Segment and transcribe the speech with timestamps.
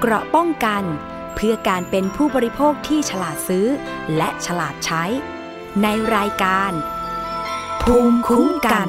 [0.00, 0.82] เกราะป้องกัน
[1.34, 3.66] เพื่อการเป็นผู้บริโภคที่ฉลาดซื้อ
[4.16, 5.04] และฉลาดใช้
[5.82, 5.86] ใน
[6.16, 6.72] รายการ
[7.82, 8.88] ภูมิคุ้มกัน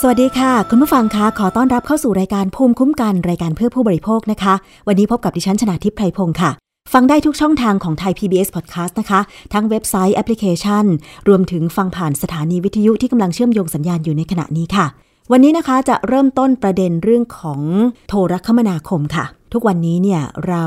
[0.00, 4.54] สวัสดีค่ะ คุณผู้ฟังคะขอต้อนรับเข้าสู่รายการภูมิคุ้มกัน รายการเพื่อผู้บริโภคนะคะ
[4.88, 6.50] วันนี้พบกับดิฉันชนาทิพย์ไพรพงศ์ค่ะ
[6.92, 9.20] ฟังได้ทุกช่องทางของไทย PBS Podcast นะคะ
[9.52, 10.84] ทั้งเว็บไซต์แอปพลิเคชัน
[11.28, 14.86] รวมถึงฟังผ่านสถานีวิทยุที่กำลังเชื่อมโยงสัญญาณอยู่ในขณะนี้ค่ะ
[15.32, 17.60] วันนี้นะคะจะเริ่มต้นประเด็นเรื่องของ
[18.08, 20.64] โทรคมนาคมค่ะ ทุกวันนี้เนี่ยเรา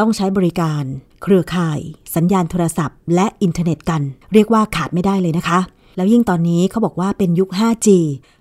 [0.00, 0.82] ต้องใช้บริการ
[1.22, 1.78] เครือข่าย
[2.14, 5.60] สัญญาณโทรศัพท์ และอินเทอร์เน็ตกัน เรียกว่าขาดไม่ได้เลยนะคะ
[5.96, 7.88] แล้วยิ่งตอนนี้เขาบอกว่าเป็นยุค 5G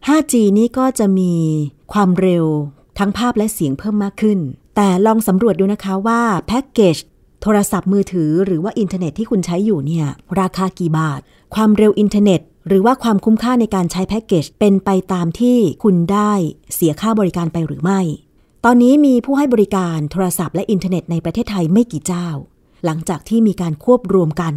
[0.07, 1.33] 5G นี่ก็จะมี
[1.93, 2.45] ความเร็ว
[2.99, 4.39] ทั้งภาพและเสียงเพิ่มมากขึ้น
[4.75, 6.97] แต่ลองสำรวจดูนะคะว่าแพ็กเกจ
[7.41, 10.05] โทรศัพท์มือถือหรือว่าอินเทอร์เน็ตที่คุณใช้อยู่เนี่ย
[10.39, 11.21] ราคากี่บาท
[11.55, 16.31] ความเร็วอินเทอร์เน็ต หรือว่าความคุ้มค่าในการใช้แพ็กเกจเป็นไปตามที่คุณได้
[16.73, 18.01] เสียค่าบริการไปหรือไม่
[18.65, 22.27] ตอนนี้มีผู้ให้บริการโทรศัพท์และอินเทอร์เน็ตในประเทศไทยไม่กี่เจ้า
[22.85, 24.53] หลังจากที่มีการควบรวมกัน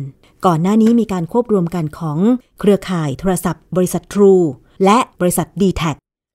[0.46, 2.18] ก่อนหน้านี้มีการควบรวมกันของ
[2.60, 4.44] เครือข่ายโทรศัพท์ บริษัท True
[4.84, 5.82] และบริษัท d t แท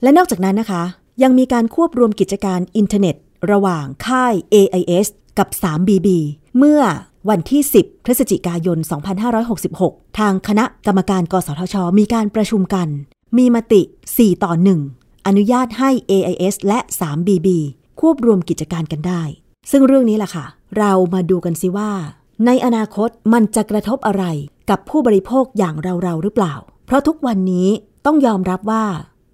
[0.04, 0.84] และนอกจากนั้นนะคะ
[1.24, 3.16] ยังมีการควบรวมกิจการอินเทอร์เน็ต
[3.52, 6.08] ระหว่างค่าย AIS กับ 3BB
[6.58, 6.82] เมื่อ
[7.30, 8.78] วันที่ 10 พฤศจิกายน
[9.48, 12.88] 2566 ทางคณะกรรมการกสทช มีการประชุมกัน
[13.38, 13.82] มีมติ
[14.14, 14.52] 4 ต่อ
[14.90, 17.48] 1 อนุญาตให้ AIS และ 3BB
[18.00, 19.22] ควบรวมกิจการกันได้
[19.72, 20.46] ซึ่งเรื่องนี้ล่ะค่ะ
[20.78, 21.92] เรามาดูกันสิว่า
[22.46, 24.24] ในอนาคตมันจะกระทบอะไร
[24.70, 26.54] กับผู้บริโภคอย่างเราๆหรือเปล่า
[26.86, 27.68] เพราะทุกวันนี้
[28.06, 28.86] ต้องยอมรับว่า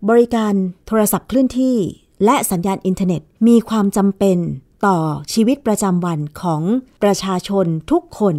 [0.09, 0.53] บริการ
[0.87, 1.77] โทรศัพท์เคลื่อนที่
[2.25, 4.37] และสัญญาณอินเทอร์เน็ตมีความจำเป็น
[4.85, 4.97] ต่อ
[5.33, 6.61] ชีวิตประจำวันของ
[7.03, 8.35] ประชาชนทุกคน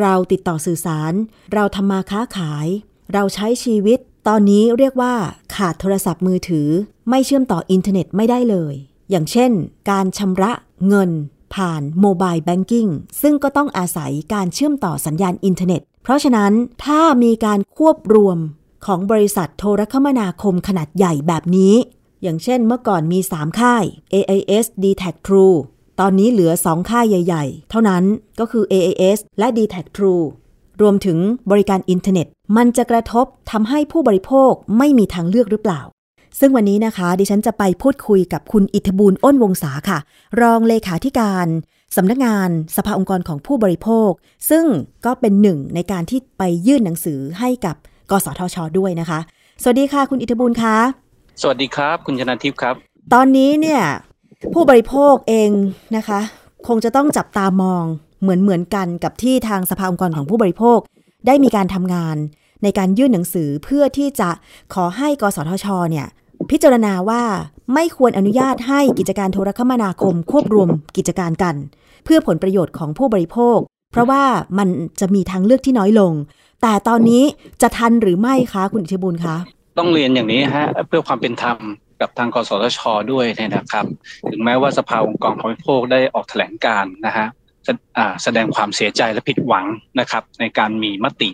[0.00, 1.12] เราติดต่อสื่อสาร
[1.54, 2.66] เราทำมาค้าขาย
[3.12, 5.14] เราใช้ชีวิต ตอนนี้เรียกว่า
[5.54, 6.68] ขาดโทรศัพท์มือถือ
[7.10, 8.74] ไม่เชื่อมต่ออินเทอร์เน็ตไม่ได้เลย
[9.10, 9.50] อย่างเช่น
[9.90, 10.52] การชำระ
[10.88, 11.10] เงิน
[11.54, 12.86] ผ่านโมบายแบงกิ้ง
[13.22, 16.52] ซึ่งก็ต้องอาศัยการเชื่อมต่อสัญญาณอินเทอร์เน็ต เพราะฉะนั้น
[16.84, 18.38] ถ้ามีการควบรวม
[18.86, 21.74] ของบริษัทโทรคมนาคมขนาดใหญ่แบบนี้
[22.22, 23.84] อย่างเช่นเมื่อก่อนมี 3 ค่าย
[24.14, 25.56] AIS d t a c True
[26.02, 28.04] ตอนนี้เหลือ 2 ค่ายใหญ่ๆ เท่านั้น
[28.40, 30.24] ก็คือ AAS และ d t a c True
[30.82, 31.18] รวมถึง
[31.50, 32.26] บริการอินเทอร์เน็ต
[32.56, 35.80] มันจะกระทบทำให้ผู้บริโภคไม่มีทางเลือกหรือเปล่า
[36.40, 39.98] ซึ่งวันนี้นะคะ ดิฉันจะไปพูดคุยกับคุณอิทธบูลอ้นวงศาค่ะ
[40.40, 41.46] รองเลขาธิการ
[41.96, 44.10] สำนักงานสภาองค์กรของผู้บริโภค
[44.50, 44.64] ซึ่ง
[45.06, 47.76] ก็เป็นหนึ่งในการที่ไปยื่นหนังสือให้กับ
[48.10, 49.18] กสทช ด้วยนะคะ
[49.62, 50.76] สวัสดีค่ะ คุณอิทธบูลคะ
[51.42, 52.74] สวัสดีครับ คุณชนะทิพย์ครับ
[53.14, 53.82] ตอนนี้เนี่ย
[54.54, 55.50] ผู้บริโภคเอง
[55.96, 56.20] นะคะ
[56.68, 57.84] คงจะต้องจับตามอง
[58.20, 60.78] เหมือนเหมือนกันกับที่ทางสภาองค์กรของผู้บริโภค
[61.26, 62.16] ได้มีการทำงาน
[62.62, 64.30] ในการยื่นหนังสือเพื่อที่จะ
[64.74, 66.06] ขอให้กสทชเนี่ย
[66.50, 67.22] พิจารณาว่า
[67.74, 71.54] ไม่ควรอนุญาตให้กิจการโทรคมนาคมควบรวมกิจการกัน
[72.04, 73.58] เพื่อผลประโยชน์ของผู้บริโภค
[73.92, 74.24] เพราะว่า
[74.58, 74.68] มัน
[75.00, 76.12] จะมีทางเลือกที่น้อยลง
[76.62, 77.22] แต่ตอนนี้
[77.62, 79.36] จะทันหรือไม่คะคุณอิทธิบุญคะ
[79.78, 81.56] ต้องเรียนอย่างนี้ฮะเพื่อความเป็นธรรม
[82.00, 82.80] กับทางกสทช
[83.12, 83.26] ด้วย
[83.56, 83.86] นะครับ
[84.30, 87.26] ถึงแม้ว่าสภาองค์กรของบริโภคได้ออกแถลงการนะฮะ
[88.22, 89.66] แสดงความเสียใจและผิดหวัง
[90.00, 91.30] นะครับ ในการมีมติ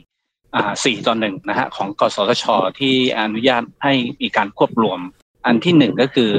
[0.85, 2.45] สี่ต่อหนึ่งนะฮะของกสทช
[2.81, 3.93] ที่อนุญาตให้
[4.23, 5.01] มีการควบรวม
[5.47, 6.33] อันที่หนึ่งก็คือ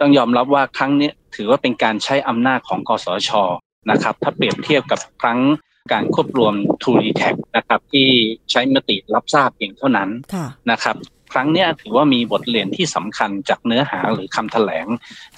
[0.00, 3.30] ต้องยอมรับว่าครั้งนี้ถือว่าเป็นการใช้อำนาจของกสทช
[3.90, 5.40] นะครับ ถ้าเปรียบเทียบกับครั้ง
[5.92, 8.08] การควบรวม t ู d t a c นะครับที่
[8.50, 10.08] ใช้มติรับทราบเพียงเท่านั้น
[10.70, 10.96] นะครับ
[11.32, 14.86] ครั้งนี้ถือว่ามีบทเรียนที่สำคัญจากเนื้อหาหรือคำแถลง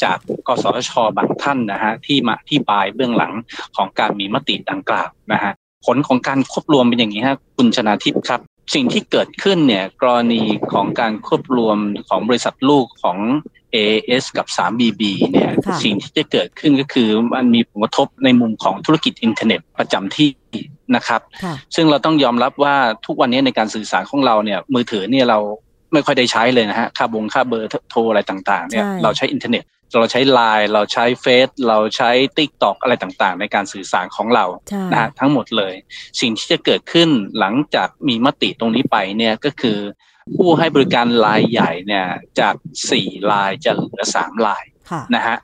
[0.03, 0.16] จาก
[0.47, 3.32] กสทชบางท่านนะฮะที่มาที่ปลายเบื้องหลัง
[3.76, 5.53] ของการมีมติดังกล่าวนะฮะ
[5.86, 8.41] ผลของการควบรวมเป็นอย่างนี้ฮะคุณชนาทิพย์ครับ
[8.75, 10.42] สิ่งที่เกิดขึ้นเนี่ยกรณี
[10.72, 11.78] ของการควบรวม
[12.09, 13.19] ของบริษัทลูกของ
[13.74, 15.50] AS กับ 3BB เนี่ย
[15.84, 20.28] สิ่งที่จะเกิดขึ้นก็คือมันมีผลกระทบในมุมของธุรกิจอินเทอร์เน็ตประจำที่
[20.97, 21.20] นะครับ
[21.74, 22.76] ซึ่งเราต้องยอมรับว่า
[23.06, 25.38] ทุกวันนี้ในการสื่อสารของเราเนี่ยมือถือเนี่ยเรา
[25.92, 29.64] ไม่ค่อยได้ใช้เลยนะฮะ ค่าบงค่าเบอร์โทรอะไรต่างๆ เนี่ย เราใช้อินเทอร์เน็ต
[30.00, 34.44] เราใช้ไลน์เราใช้เฟซเราใช้ติ๊กต็อกอะไรต่างๆ ในการสื่อสารของเรา
[34.92, 35.74] นะฮะทั้งหมดเลย
[36.21, 37.09] สิ่งที่จะเกิดขึ้น
[37.39, 39.78] หลังจากมีมติตรงนี้ไปเนี่ยก็คือ
[40.36, 42.06] ผู้ให้บริการรายใหญ่เนี่ย
[42.41, 42.54] จาก
[42.91, 44.65] สี่ลายจะเหลือสามลาย
[45.15, 45.36] นะฮะ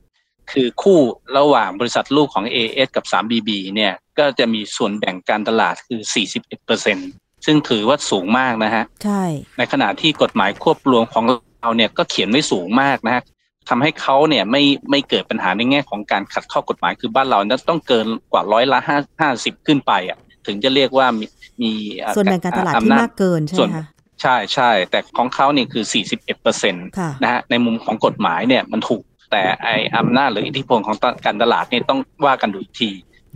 [0.53, 0.99] คือคู่
[1.39, 6.01] ระหว่างบริษัทลูกของ AS กับ 3BB เนี่ยก็จะมีส่วนแบ่งการตลาดคือ
[6.33, 7.11] 41เปอร์เซ็นต์
[7.51, 9.23] ซึ่งถือว่าสูงมากนะฮะใช่
[9.59, 11.25] ในขณะที่กฎหมายควบรวมของ
[11.63, 13.23] เราเนี่ยก็เขียนไว้สูงมากนะฮะ
[13.69, 21.27] ทำให้เขาเนี่ยไม่ไม่เกิดปัญหาในแง่ของการขัดข้อกฎหมายคือบ้านเราเนี่ยต้องเกินกว่าร้อยละห้าห้าสิบขึ้นไปอะถึงจะเรียกว่ามี
[21.63, 21.73] มี
[22.17, 23.85] ส่วนแบ่งการตลาดที่มากเกินใช่ไหมคะ
[24.23, 26.87] ใช่ใช่แต่ของเขาเนี่ยคือ 41เปอร์เซ็นต์
[27.23, 29.03] นะฮะในมุมของกฎหมายเนี่ยมันถูก
[29.33, 32.91] แต่ไออำนาจหรืออิทธิพลของการตลาดเนี่ยต้องว่ากันดูที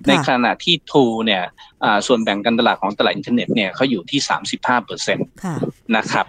[0.08, 1.42] ในขณะที่ True เนี่ย
[2.06, 5.26] ส่วนแบ่งการตลาดของตลาดอินเทอร์เน็ตเนี่ยเขาอยู่ที่สามสิบห้าเปอร์เซ็นต์
[5.96, 6.26] นะครับ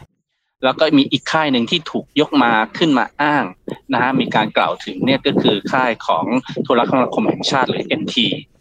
[0.64, 3.46] แล้วก็มีอีกค่ายหนึ่งที่ถูกยกมาขึ้นมาอ้าง
[3.94, 6.26] นะฮะมีการกล่าวถึงเนี่ยก็คือค่ายของ
[6.64, 8.16] โทรคมนาคมแห่งชาติหรือ NT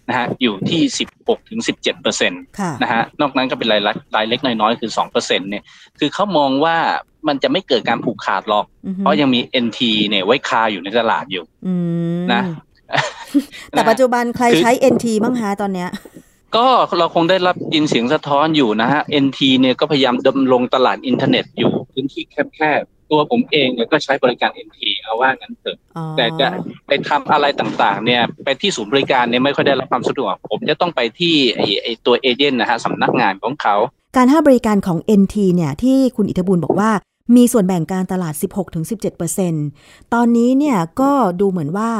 [0.09, 0.83] นะฮะอยู่ที่
[1.17, 2.43] 16ถึง17เปอร์เซ็นต์
[2.83, 3.83] นะฮะนอกนั้นก็เป็นราย
[4.17, 5.63] รายเล็กน้อยๆ คือ2เปอร์เซ็นต์เนี่ย
[5.99, 6.77] คือเขามองว่า
[7.29, 8.67] มันจะไม่เกิดการผูกขาดหรอก
[8.99, 11.45] เพราะยังมี NT เนี่ยไว้คาอยู่ในตลาดอยู่
[12.33, 12.43] นะ
[13.71, 15.91] แต่ปัจจุบันใครใช้ NT บ้างฮะตอนเนี้ย
[16.57, 16.67] ก็
[16.99, 25.77] เราคงได้รับยินเสียงสะท้อนอยู่นะฮะ NT เนี่ยก็พยายามดำรงตลาดอินเทอร์เน็ตอยู่พื้นที่แคบๆ ตัวผมเองก็ใช้บริการ NT เอาว่างั้นเถอะ
[26.17, 26.49] แต่จะ
[26.87, 33.77] ไปทำอะไรต่างๆ เนี่ยไปที่ศูนย์บริการเนี่ยไม่ค่อยได้รับความสะดวก ผมจะต้องไปที่ไอ้ไอตัวเอเจนต์นะฮะสำนักงานของเขา
[34.17, 36.91] การให้บริการของ NT เนี่ยที่คุณอิทธบุญบอกว่า
[37.37, 38.35] มีส่วนแบ่งการตลาด
[39.59, 41.11] 16-17%ตอนนี้เนี่ยก็
[41.41, 41.91] ดูเหมือนว่า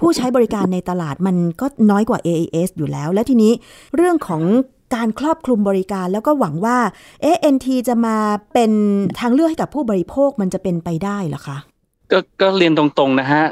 [0.00, 3.52] ผู้ใช้บริการในตลาดมันก็น้อยกว่า AAS อยู่แล้ว และทีนี้
[3.96, 4.42] เรื่องของ
[4.94, 6.78] การครอบคลุมบริการแล้วก็หวังว่า
[7.22, 8.16] เอ NT จะมา
[8.52, 8.70] เป็น
[9.20, 11.58] ทางเลือกให้กับผู้บริโภคมันจะเป็นไปได้หรอคะ
[12.10, 13.44] ก็ก็เรียนตรงๆนะฮะ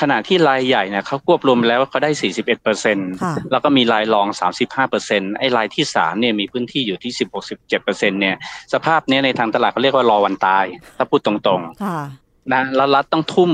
[0.00, 3.10] ขณะที่รายใหญ่เนี่ยเขาควบรวมแล้วเขาได้ 41เปอร์เซ็นต์
[3.50, 4.26] แล้วก็มีรายรอง
[4.58, 8.36] 35เปอร์เซ็นต์ไอ้รายที่สามเนี่ยมีพื้นที่อยู่ที่ 16 17เปอร์เซ็นต์เนี่ย
[8.72, 10.64] สภาพนี้ในทางตลาดเขาเรียกว่ารอวันตาย
[10.96, 13.50] ถ้าพูดตรงๆนะแล้วรัฐต้องทุ่ม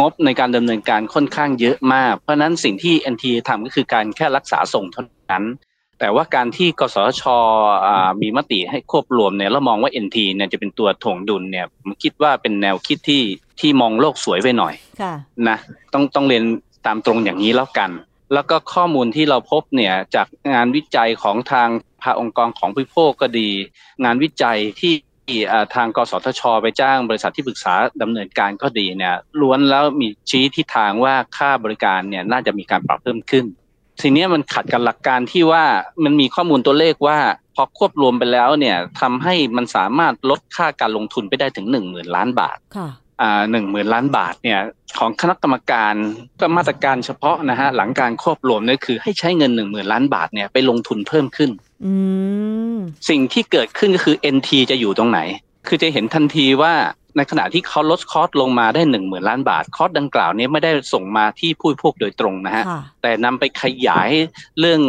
[0.00, 5.02] งบในการดำเนินการค่อนข้างเยอะมาก เพราะนั้นสิ่งที่ NT ทำก็คือการแค่รักษาส่งเท่า
[5.32, 5.44] นั้น
[6.00, 7.22] แต่ว่าการที่กสช
[8.22, 13.22] มีมติให้ควบรวมเนี่ยเรามองว่า NT เนี่ยจะเป็นตัวถ่วงดุลเนี่ยผมคิดว่าเป็นแนวคิดที่
[13.60, 14.74] ที่มองโลกสวยไปหน่อย
[15.48, 15.58] นะ
[15.92, 16.44] ต้องต้องเรียน
[16.86, 17.90] ตามตรงอย่างนี้แล้วกัน
[18.32, 21.68] แล้วก็ข้อมูลที่เราพบเนี่ยจากงานวิจัยของทาง
[22.02, 23.48] ภาองค์กรของผู้พกก็ดี
[24.04, 24.94] งานวิจัยที่
[25.74, 33.44] ทางกสทช ไปจ้างบริษัทที่ปรึกษาดำเนินการก็ดีเนี่ยล้วนแล้วมีชี้ทิศทางว่าค่าบริการเนี่ยน่าจะมีการปรับเพิ่มขึ้น
[34.00, 35.64] ทีนี้มันขัดกับหลักการที่ว่า
[36.04, 37.18] มันมีข้อมูลตัวเลขว่า
[37.54, 42.58] พอควบรวมไปแล้วเนี่ยทำให้มันสามารถลดค่าการลงทุนไปได้ถึงหนึ่งหมื่นล้านบาท
[43.50, 44.60] หนึ่งหมื่นล้านบาทเนี่ย
[44.98, 45.94] ของคณะกรรมการ
[46.40, 51.50] ก็มาตรการเฉพาะนะฮะหลังการควบรวมนี่คือให้ใช้เงินหนึ่งหมื่นล้านบาทเนี่ยไปลงทุนเพิ่มขึ้น
[53.08, 55.20] สิ่งที่เกิดขึ้นก็คือ NT จะอยู่ตรงไหน
[55.68, 56.74] คือจะเห็นทันทีว่า
[57.16, 62.64] ในขณะที่เขาลดคอสลงมาได้หนึ่งหมื่นล้านบาท คอสดังกล่าวนี้ไม่ได้ส่งมาที่ผู้พวกโดยตรงนะฮะ
[63.02, 64.10] แต่นำไปขยาย
[64.60, 64.80] เรื่อง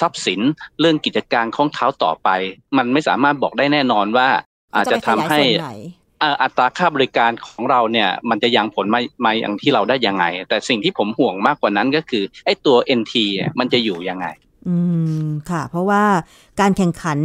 [0.00, 0.40] ทรัพย์สิน
[0.80, 2.28] เรื่องกิจการของเขาต่อไป
[2.76, 4.28] มันไม่สามารถบอกได้แน่นอนว่า
[4.74, 5.40] อาจจะทำให้
[6.42, 13.14] อัตราค่าบริการของเราเนี่ยมันจะยังผลมามาอย่างที่เราได้ยังไง แต่สิ่งที่ผมห่วงมากกว่านั้นก็คือไอ้ตัว NT
[13.58, 14.26] มันจะอยู่ยังไง
[14.68, 14.76] อื
[15.24, 16.02] มค่ะ เพราะว่า
[16.60, 17.18] การแข่งขัน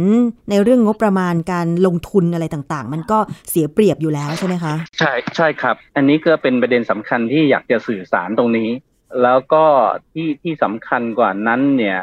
[0.50, 3.18] ในเรื่องงบประมาณการลงทุนอะไรต่างๆ มันก็
[3.50, 8.70] เสียเปรียบอยู่แล้วใช่ไหมคะ ใช่ใช่ครับ อันนี้ก็เป็นประเด็นสำคัญที่อยากจะสื่อสารตรงนี้
[9.22, 9.64] แล้วก็
[10.12, 11.98] ที่ที่สำคัญกว่านั้นเนี่ย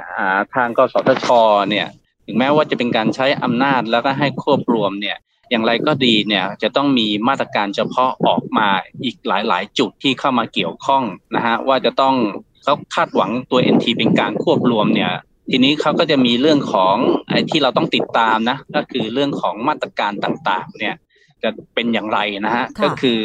[0.56, 1.28] ทางกสทช
[1.69, 1.88] เนี่ย
[2.25, 5.18] ถึงแม้ว่าจะเป็นการใช้อำนาจแล้วก็ให้ควบรวมเนี่ย
[5.50, 8.69] อย่างไรก็ดีเนี่ยจะต้องมีมาตรการเฉพาะออกมา
[9.04, 11.04] อีกหลาย ๆ จุดที่เข้ามาเกี่ยวข้อง
[11.36, 12.16] นะฮะว่าจะต้อง
[12.63, 15.12] เขาคาดหวังตัว NT เป็นการควบรวมเนี่ย
[15.52, 16.96] ทีนี้เขาก็จะมีเรื่องของ
[17.30, 20.96] ไอ้ที่เราต้องติดตามนะ ก็คือเรื่องของมาตรการต่างๆ เนี่ย
[21.44, 23.20] จะเป็นอย่างไรนะฮะก็คือ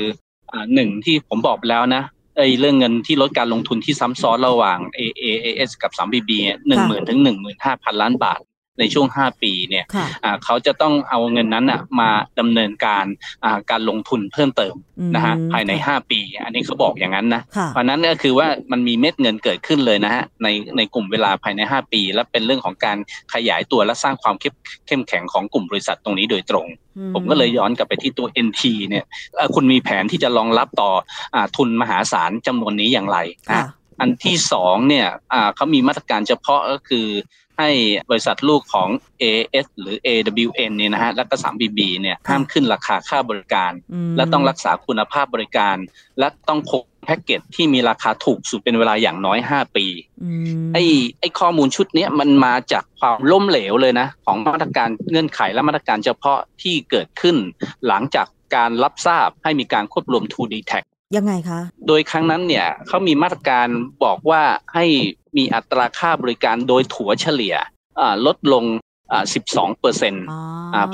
[0.53, 2.03] อ่าหนึ่งที่ผมบอกไปแล้วนะ
[2.39, 6.31] ไอ้เรื่องเงินที่ลดการลงทุนที่ซ้ำซ้อนระหว่าง AAS กับ 3BB
[6.69, 8.41] หนึ่งหมื่นถึงหนึ่งหมื่นห้าพันล้านบาท
[8.79, 9.85] ในช่วง 5 ปีเนี่ย
[10.45, 11.67] เขาจะต้องเอาเงินนั้น
[12.00, 12.11] มา
[12.41, 13.05] ดำเนินการ
[13.71, 14.75] การลงทุนเพิ่มเติม
[15.14, 22.99] นะฮะภายใน 5 ปี อันนี้เขาบอกอย่างนั้นนะเพราะนั้นก็คือว่ามันมีเม็ดเงินเกิดขึ้นเลยนะฮะในในกลุ่มเวลาภายใน 5 ปี และเป็นเรื่องของการ
[23.35, 24.55] ขยายตัวและสร้างความเข้ม
[24.87, 26.67] เข้มแข็งของกลุ่มบริษัทตรงนี้โดยตรง
[27.14, 29.05] ผมก็เลยย้อนกลับไปที่ตัว NT เนี่ย
[29.55, 30.91] คุณมีแผนที่จะรองรับต่อ
[31.35, 33.19] อทุนมหาศาลจำนวนนี้อย่างไร
[34.00, 35.07] อันที่สองเนี่ย
[35.57, 37.07] เขามีมาตรการเฉพาะก็คือ
[37.62, 37.73] ให้
[38.11, 38.88] บริษัทลูกของ
[39.23, 43.73] AS หรือ AWN เนี่ยนะฮะแล้วก็ 3BB เนี่ยห้ามขึ้นราคาค่าบริการ
[44.16, 45.76] และต้องรักษาคุณภาพบริการ
[46.19, 49.87] และต้องคงแพ็กเกจที่มีราคาถูกสุดเป็นเวลาอย่างน้อย 5 ปี
[50.75, 50.85] ไอ้
[51.21, 57.37] ไอ้ข้อมูลชุดนี้มันมาจากความล้มเหลวเลยนะ ของมาตรการเงื่อนไขและมาตรการเฉพาะที่เกิดขึ้น
[57.87, 58.26] หลังจาก
[58.57, 60.85] การรับทราบให้มีการควบรวม 2D Tag
[61.16, 63.66] ยังไงคะ โดยครั้งนั้นเนี่ยเขามีมาตรการ
[64.04, 64.42] บอกว่า
[64.75, 64.87] ให้
[65.37, 67.54] มีอัตราค่าบริการโดยถัวเฉลี่ย
[68.26, 68.64] ลดลง
[69.23, 70.25] 12เปอร์เซ็นต์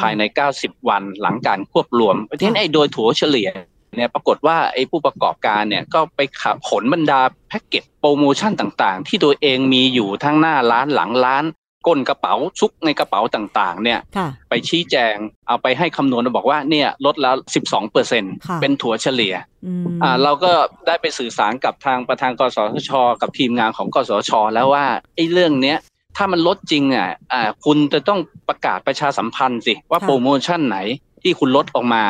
[0.00, 0.22] ภายใน
[0.54, 3.48] 90 วันหลังการควบรวมเพราะฉะนั้นไอ้โดยถัวเฉลี่ย
[3.96, 11.44] เนี่ยปรากฏว่าไอ้ผู้ประกอบการเนี่ยก็ไปขับผลบรรดาแพ็กเกจโปรโมชั่นต่างๆ ที่ตัวเองมีอยู่ทั้งหน้าร้านหลังร้าน
[11.86, 15.14] ก้นกระเป๋าซุกในกระเป๋าต่างๆ เนี่ยค่ะไปชี้แจง
[15.48, 19.34] เอาไปให้คำนวณบอกว่าเนี่ยลดแล้ว 12เปอร์เซ็นค่ะเป็นถั่วเฉลี่ย
[19.66, 20.52] อืมอ่าเราก็
[20.86, 24.84] ได้ไปสื่อสารกับทางประธานกสทช กับทีมงานของกสทช แล้วว่า
[25.16, 25.78] ไอ้เรื่องเนี้ย
[26.16, 30.78] ถ้ามันลดจริงอะอ่าคุณจะต้องประกาศประชาสัมพันธ์สิว่าค่ะโปรโมชั่นไหน
[31.22, 32.02] ที่คุณลดออกมา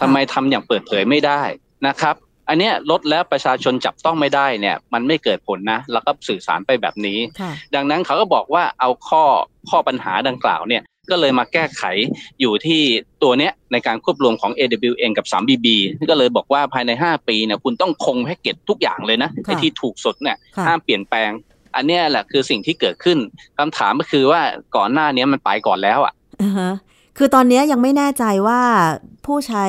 [0.00, 1.42] ทำไมทำอย่างเปิดเผยไม่ได้
[1.86, 2.14] นะครับ
[2.48, 9.22] อันเนี้ยลดแล้วประชาชนจับต้องไม่ได้เนี่ย มันไม่เกิดผลนะ แล้วก็สื่อสารไปแบบนี้ค่ะดังนั้นเขาก็บอกว่าเอาข้อ
[9.70, 11.82] ข้อปัญหาดังกล่าวเนี่ยก็เลยมาแก้ไข
[12.40, 12.82] อยู่ที่
[13.22, 15.66] ตัวเนี้ยในการควบรวมของ AWN กับ 3BB
[16.10, 21.30] ก็เลยบอกว่าภายใน 5 ปีเนี่ยคุณต้องคงแพ็กเกจทุกอย่างเลยนะไอ้ที่ถูกสดเนี่ยค่ะห้ามเปลี่ยนแปลง
[21.76, 23.18] อันเนี้ยแหละคือสิ่งที่เกิดขึ้น
[23.58, 24.40] คำถามก็คือว่า
[24.76, 26.12] ก่อนหน้านี้มันไปก่อนแล้วอะ
[26.42, 26.72] อ่าฮะ
[27.18, 28.60] คือตอนเนี้ยยังไม่แน่ใจว่า
[29.26, 29.66] ผู้ใช้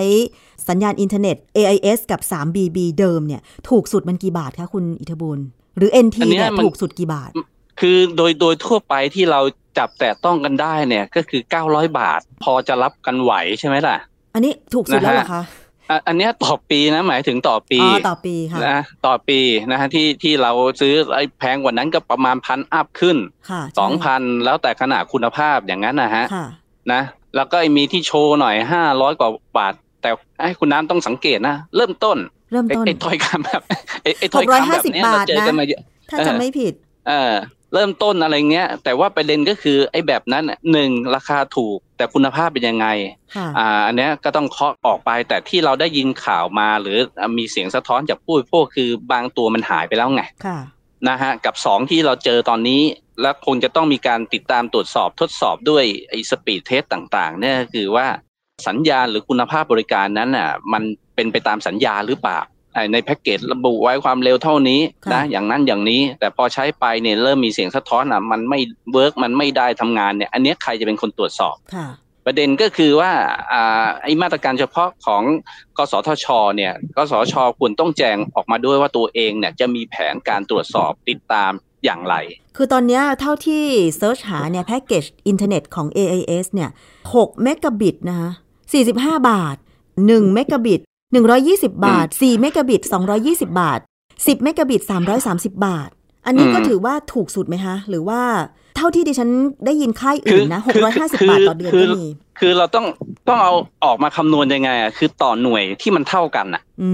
[0.69, 5.39] สัญญาณอินเทอร์เน็ต AIS กับ 3BB เดิมเนี่ย ถูกสุดมันกี่บาทคะคุณอิฐบูรณ์
[5.77, 7.31] หรือ NT อันเนี้ยเนี่ยมันถูกสุดกี่บาท
[7.79, 9.41] คือโดยโดยทั่วไปที่เรา
[9.77, 13.97] จับแตะต้องกันได้เนี่ยก็คือ 900 บาท พอจะรับกันไหวใช่ไหมล่ะ
[14.33, 15.43] อันนี้ถูกสุดแล้วเหรอคะ
[15.89, 19.39] อะอันเนี้ยต่อปีนะหมายถึงต่อปีอ๋อต่อปีค่ะนะต่อปี
[19.71, 23.17] นะฮะที่ที่เราซื้อไอ้แพงกว่านั้นก็ประมาณพัน up ขึ้น
[23.49, 26.47] ค่ะสองพันแล้วแต่ขนาดคุณภาพอย่างนั้นนะฮะค่ะ
[26.91, 27.01] นะ
[27.35, 30.09] แล้วก็มีที่โชว์หน่อยห้าร้อยกว่าบาท แต่
[30.43, 32.17] ให้คุณน้ำต้องสังเกตนะ เริ่มต้น
[32.51, 33.61] เริ่มไอ้ต้นไอ้ถ้อยคำแบบ
[34.03, 36.73] ไอ้ไอ้ถ้อยคำแบบเนี้ย650เราเจอกันบาทนะมาเยอะถ้าจะไม่ผิด
[37.07, 37.33] เออ
[37.73, 42.87] เริ่มต้นอะไรเงี้ย แต่ว่าประเด็นก็คือไอ้แบบนั้นน่ะหนึ่งราคาถูกแต่คุณภาพเป็นยังไง
[43.35, 46.97] ค่ะอ่า อันเนี้ยก็ต้องเคาะออกไป แต่ที่เราได้ยินข่าวมาหรือ
[47.37, 50.59] มีเสียงสะท้อนจากผู้บริโภคคือบางตัวมันหายไปแล้วไงค่ะ
[51.09, 52.81] นะฮะ กับสองที่เราเจอตอนนี้
[53.21, 58.07] และคงจะต้องมีการติดตามตรวจสอบทดสอบด้วยไอ้ speed test ต่าง ๆ เนี่ยก็คือว่า
[58.67, 60.83] สัญญาณหรือคุณภาพบริการนั้นน่ะมัน
[61.15, 62.39] เป็นไปตามสัญญาหรือเปล่า
[62.73, 68.59] ไอ้ในแพ็กเกจระบุไว้ความเร็วเท่านี้ค่ะนะอย่างนั้นอย่างนี้ แต่พอใช้ไปเนี่ยเริ่มมีเสียงสะท้อนอะมันไม่
[68.93, 71.87] work มันไม่ได้ทำงานเนี่ย อันเนี้ยใครจะเป็นคนตรวจสอบค่ะ
[72.25, 73.11] ประเด็นก็คือว่า
[73.51, 75.23] อ่าไอ้มาตรการเฉพาะของ
[75.77, 81.51] กสทชเนี่ยกสทชควรต้องแจ้งออกมาด้วยว่าตัวเองเนี่ยจะมีแผนการตรวจสอบติดตาม
[81.85, 82.15] อย่างไร
[82.57, 83.63] คือตอนเนี้ยเท่าที่
[83.97, 86.69] search หาเนี่ยแพ็กเกจอินเทอร์เน็ตของ AIS เนี่ย
[87.05, 88.31] 6เมกะบิตนะคะ
[88.71, 89.55] 45 บาท
[89.95, 90.81] 1 เมกะบิต
[91.27, 92.81] 120 บาท 4 เมกะบิต
[93.21, 93.79] 220 บาท
[94.11, 94.81] 10 เมกะบิต
[95.23, 95.89] 330 บาท
[96.25, 98.21] อันนี้ก็อืมถือว่าถูกสุดไหมคะ หรือว่า
[98.77, 99.29] เท่าที่ดิฉัน
[99.65, 102.05] ได้ยินค่ายอื่นนะคือคือ650 บาทต่อเดือนคือก็มี
[102.39, 102.85] คือเราต้อง
[103.27, 103.53] ต้องเอา
[103.85, 106.89] ออกมาคำนวณยังไงอะคือต่อหน่วยที่มันเท่ากันอะอื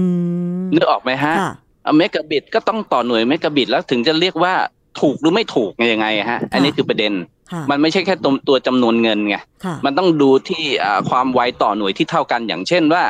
[0.58, 1.52] มนึกออกไหมฮะค่ะ
[1.96, 4.52] เมกะบิตก็ต้องต่อหน่วยเมกะบิตแล้วถึงจะเรียกว่า
[5.00, 7.33] ถูกหรือไม่ถูกยังไงฮะ อันนี้คือประเด็นค่ะ
[7.70, 13.02] มันไม่ใช่แค่ตัวตัวจำนวนเงินไงค่ะมันต้องดูที่อ่าความไวต่อหน่วยที่เท่ากันอย่างเช่นว่า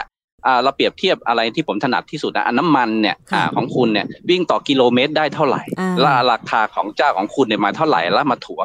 [0.46, 8.60] อ่าเราเปรียบเทียบอะไรที่ผมถนัดที่สุดนะอันน้ำมันเนี่ยอ่าของคุณเนี่ยวิ่งต่อกิโลเมตรได้เท่าไหร่อ่าแล้วราคาของเจ้าของคุณเนี่ยมาเท่าไหร่แล้วมาถัว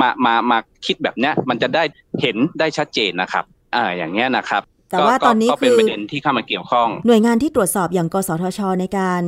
[0.00, 1.82] มามามาคิดแบบเนี้ยมันจะได้
[2.20, 3.44] เห็นได้ชัดเจนนะครับ
[3.76, 4.62] อ่าอย่างเงี้ยนะครับ
[4.92, 9.22] แต่ว่าก็ตอนนี้ก็เป็คืนอประเด็นที่เข้ามาเกี่ยวข้อง หน่วยงานที่ตรวจสอบอย่างกสทช ในการ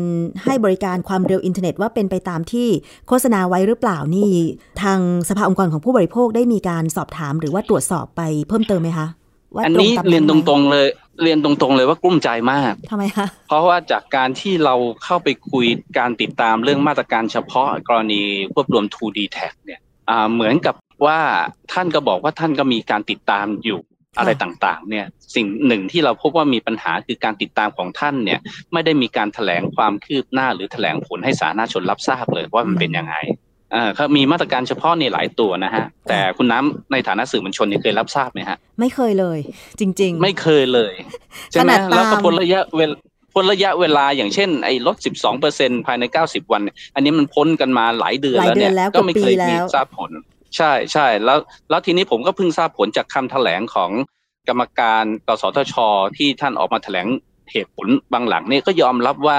[0.45, 2.69] ให้บริการความเร็วอินเทอร์เน็ตว่าเป็นไปตามที่
[3.09, 4.33] โฆษณาไว้หรือเปล่านี่
[4.83, 9.07] ทางสภาองค์กรของผู้บริโภคได้มีการสอบถามหรือว่าตรวจสอบไปเพิ่มเติมไหมคะ
[9.55, 10.87] ว่าอันนี้ตามเรียนตไหมรงๆเลย
[11.23, 15.67] เรียนตรงๆเลยว่ากลุ้มใจมากทำไมคะเพราะว่าจากการที่เราเข้าไปคุย
[15.99, 19.81] การติดตามเรื่องมาตรการเฉพาะกรณีควบรวม 2D tag เนี่ย
[20.11, 20.75] อ่าเหมือนกับ
[21.07, 21.19] ว่า
[21.73, 23.81] ท่านก็บอกว่าท่านก็มีการติดตามอยู่
[24.19, 28.41] อะไรต่างๆ เนี่ยสิ่งหนึ่งที่เราพบว่ามีปัญหาคือการติดตามของท่านเนี่ย
[28.73, 33.17] ไม่ได้มีการแถลงความคืบหน้าหรือแถลงผลให้สาธารณชนรับทราบเลยว่ามันเป็นยังไง
[33.75, 39.39] อ่าเขามีมาตรการเฉพาะในหลายตัวนะฮะ แต่คุณน้ำในฐานะสื่อมวลชนเนี่ยเคยรับทราบไหมฮะ ไม่เคยเลย
[39.81, 40.93] จริง ๆ ไม่เคยเลย
[41.53, 42.93] ใช่ไหมขนาดตามแล้วก็พ้นระยะเวล
[43.35, 50.11] พ้นระยะเวลาอย่างเช่นไอ้ลด 12เปอร์เซ็นภายใน 90 วันเนี่ยอันนี้มันพ้นกันมาหลายเดือนหลายแล้วเดืเนี่อยนแล้วก็ไม่เคยเกือบปีมีแล้วทราบผล
[50.57, 51.39] ใช่ใช่แล้ว
[51.71, 53.91] แล้วทีนี้ผมก็เพิ่งทราบผลจากคำแถลงของ
[54.49, 55.75] กรรมการกสทช
[56.17, 57.07] ที่ท่านออกมาแถลง
[57.53, 59.39] เหตุผลบางหลังเนี่ยก็ยอมรับว่า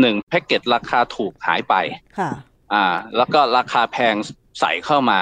[0.00, 1.74] หนึ่งแพ็กเกจราคาถูกหายไป
[2.18, 2.30] ค่ะ
[2.72, 2.84] อ่า
[3.16, 4.14] แล้วก็ราคาแพง
[4.60, 5.20] ใส่เข้ามา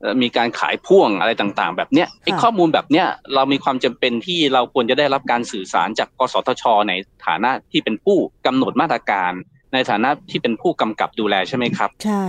[0.00, 6.92] เอ่อมีการขายพ่วงอะไรต่างๆ แบบเนี้ยไอ้ค่ะข้อมูลแบบเนี้ยเรามีความจำเป็นที่เราควรจะได้รับการสื่อสารจากกสทช ใน
[7.26, 8.16] ฐานะที่เป็นผู้
[8.46, 9.32] กำหนดมาตรการ
[9.72, 12.24] ในฐานะที่เป็นผู้กำกับดูแลใช่ไหมครับ ใช่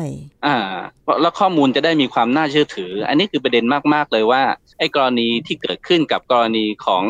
[0.45, 0.57] อ่า
[1.03, 4.43] เพราะแล้วข้อมูลจะได้มีความน่าเชื่อถือ อันนี้คือประเด็นมาก ๆ เลยว่า
[4.79, 7.03] ไอ้กรณีที่เกิดขึ้นกับกรณีของ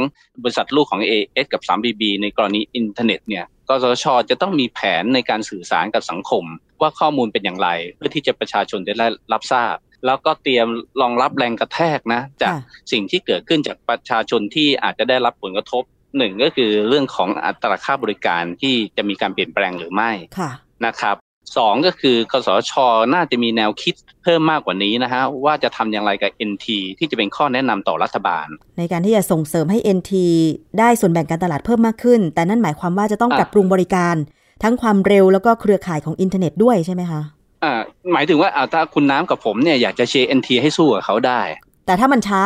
[0.43, 6.43] บริษัทลูกของ AS กับ 3BB ในกรณีอินเทอร์เน็ตเนี่ยกสทชจะต้องมีแผนในการสื่อสารกับสังคม
[6.81, 10.67] ว่าข้อมูลเป็นอย่างไร เพื่อที่จะประชาชนจะได้รับทราบ แล้วก็เตรียม
[11.01, 12.59] รองรับแรงกระแทกนะ จากค่ะ
[12.91, 15.83] สิ่งที่เกิดขึ้นจากประชาชนที่อาจจะได้รับผลกระทบ
[16.17, 20.51] หนึ่งก็คือเรื่องของอัตราค่าบริการที่จะมีการเปลี่ยนแปลงหรือไม่ค่ะ
[20.85, 21.15] นะครับ
[21.57, 22.71] สองก็คือกสช
[23.13, 28.47] น่าจะมีแนวคิดเพิ่มมากกว่านี้นะฮะว่าจะทำอย่างไรกับ NT ที่จะเป็นข้อแนะนำต่อรัฐบาล
[28.77, 30.11] ในการที่จะส่งเสริมให้ NT
[30.79, 34.15] ได้ส่วนแบ่งการตลาดเพิ่มมากขึ้น แต่นั่นหมายความว่าจะต้องปรับปรุงบริการ
[34.63, 37.21] ทั้งความเร็วแล้วก็เครือข่ายของอินเทอร์เน็ตด้วยใช่ไหมคะ
[37.63, 37.73] อ่า
[38.13, 41.41] หมายถึงว่าถ้าคุณน้ำกับผมเนี่ยอยากจะเชียร์ NT ให้สู้กับเขาได้
[41.85, 42.41] แต่ถ้ามันช้า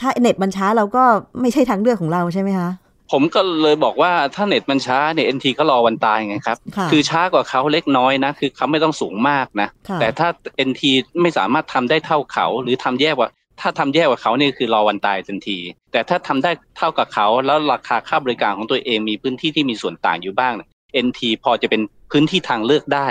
[0.00, 1.04] ถ้าเน็ตมันช้าเราก็
[1.40, 2.70] ไม่ใช่ทางเลือกของเราใช่ไหมคะ
[3.12, 6.58] ผมก็เลยบอกว่าถ้าเน็ตมันช้าเนี่ย NT ก็รอวันตายไงครับ
[6.90, 9.68] คือช้ากว่าเขาเล็กน้อยนะคือเขาไม่ต้องสูงมากนะ
[10.00, 10.90] แต่ถ้า NT
[11.22, 13.28] ไม่สามารถทำได้เท่าเขา หรือทำแย่กว่า
[13.60, 15.58] ถ้าทำแย่กว่าเขานี่คือรอวันตายทันที
[15.92, 20.54] แต่ถ้าทำได้เท่ากับเขาแล้วราคาค่าบริการของตัวเองมีพื้นที่ที่มีส่วนต่างอยู่บ้าง
[20.94, 23.08] เอ็นทีพอจะเป็นพื้นที่ทางเลือกได้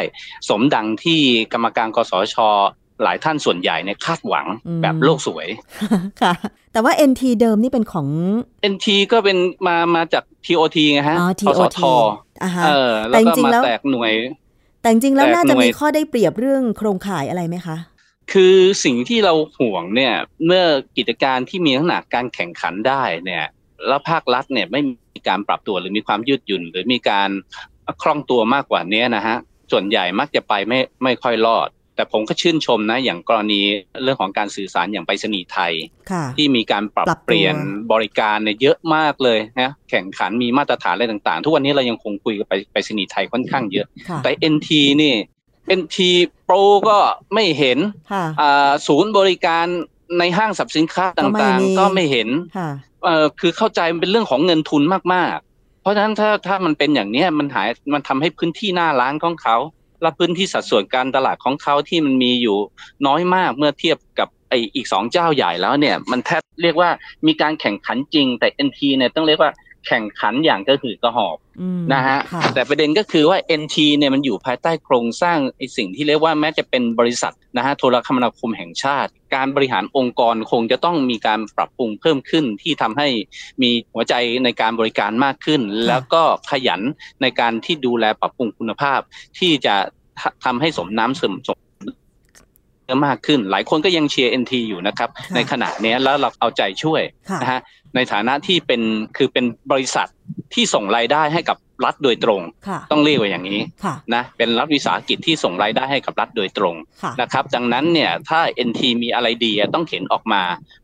[0.50, 1.20] สมดังที่
[1.54, 2.36] กรรมการกสช
[3.04, 4.46] หลายท่านส่วนใหญ่เนี่ยคาดหวัง
[4.82, 5.48] แบบโลกสวย
[6.22, 6.34] ค่ะ
[6.74, 8.08] แต่ว่า NT เดิมนี่เป็นของ
[8.74, 9.38] NT ก็เป็น
[9.68, 11.80] มามาจาก TOT ไงฮะทสท
[12.66, 14.12] เออแล้วก็มาแตกหน่วย
[14.82, 17.78] แต่จริงแล้วน่าจะมีข้อได้เปรียบเรื่องโครงข่ายอะไรไหมคะ
[18.34, 20.14] คือสิ่งที่เราห่วงเนี่ย
[20.46, 20.64] เมื่อ
[20.98, 23.46] กิจการที่มีลักษณะการแข่งขันได้เนี่ย
[23.88, 24.82] แล้วภาครัฐเนี่ยไม่
[25.16, 27.30] มีการปรับตัวหรือมีความยืดหยุ่น หรือมีการ
[28.02, 29.38] คล่องตัวมากกว่านี้นะฮะ
[29.72, 33.62] ส่วนใหญ่มักจะไปไม่ไม่ค่อยรอด แต่ผมก็ชื่นชมนะ อย่างกรณี
[34.04, 35.74] เรื่องของการสื่อสารอย่างไปรษณีย์ไทย
[36.38, 37.56] ที่มีการปรับเปลี่ยน
[37.92, 43.88] บริการเนี่ยเยอะมากเลยนะแข่งขันมีมาตรฐานอะไรต่างๆ ทุกวันนี้เรายังคงคุยกับไปไปรษณีย์ไทยค่อนข้างเยอะ
[44.24, 44.70] แต่ NT
[45.02, 45.16] นี่
[45.80, 45.98] NT
[46.48, 46.98] Pro ก็
[47.34, 47.78] ไม่เห็น
[48.88, 49.66] ศูนย์บริการ
[50.20, 52.30] ในห้างสรรพสินค้าต่างๆ ก็ไม่เห็น
[53.40, 54.84] คือเข้าใจเป็นเรื่องของเงินทุน
[55.14, 59.58] มากๆ เพราะฉะนั้นถ้าถ้ามันเป็นอย่างนี้มันหายมันทำให้พื้นที่หน้าร้านของเขา
[60.02, 62.58] และพื้นที่สัดส่วนการตลาดของเขาที่มันมีอยู่
[63.08, 66.90] น้อยมากเมื่อเทียบกับไออีกสองเจ้าใหญ่แล้วเนี่ย มันแทบเรียกว่า
[67.28, 69.52] มีการแข่งขันจริงแต่ NT เนี่ยต้องเรียกว่า
[69.88, 71.38] แข่งขันอย่างกระหือกระหอบ
[71.94, 72.18] นะฮะ
[72.54, 83.08] แต่ประเด็นก็คือว่า NT เนี่ยมันอยู่ภายใต้โครงสร้างไอสิ่งที่เรียกว่าแม้จะเป็นบริษัทนะฮะโทรคมนาคมแห่งชาติ การบริหารองค์กรคงจะต้องมีการปรับปรุงเพิ่มขึ้นที่ทำให้
[83.62, 84.13] มีหัวใจ
[84.44, 86.82] ในการบริการมากขึ้น แล้วก็ขยัน
[87.22, 89.00] ในการที่ดูแลปรับปรุงคุณภาพ
[89.39, 89.75] ที่จะ
[90.46, 91.58] ทำให้สมน้ำสมสม
[93.06, 97.01] มากขึ้น หลายคนก็ยังเชียร์เอ็นทีอยู่นะครับ ในขณะนี้แล้วเราเอาใจช่วย
[97.42, 97.60] นะฮะ
[97.96, 98.81] ในฐานะที่เป็น
[99.18, 100.07] คือเป็นบริษัท
[100.53, 102.42] ที่ส่งรายได้ให้กับรัฐโดยตรง
[102.92, 103.62] ต้องเรียกว่าอย่างนี้
[104.14, 106.75] นะเป็นรัฐวิสาหกิจที่ส่งรายได้ให้กับรัฐโดยตรง
[107.22, 110.44] นะครับ ดังนั้นเนี่ยถ้า NT มีอะไรดีต้องเข็นออกมา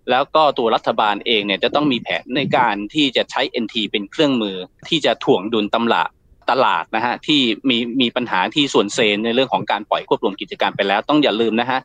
[0.10, 4.56] แล้วก็ตัวรัฐบาลเองเนี่ยจะต้องมีแผนในการที่จะใช้ NT เป็นเครื่องมือ
[4.90, 6.04] ที่จะถ่วงดุลตำละ
[6.50, 11.80] ตลาดนะฮะที่มีมีปัญหาที่ส่วนเซนในเรื่องของการปล่อยควบรวมกิจการไปแล้วต้องอย่าลืมนะฮะ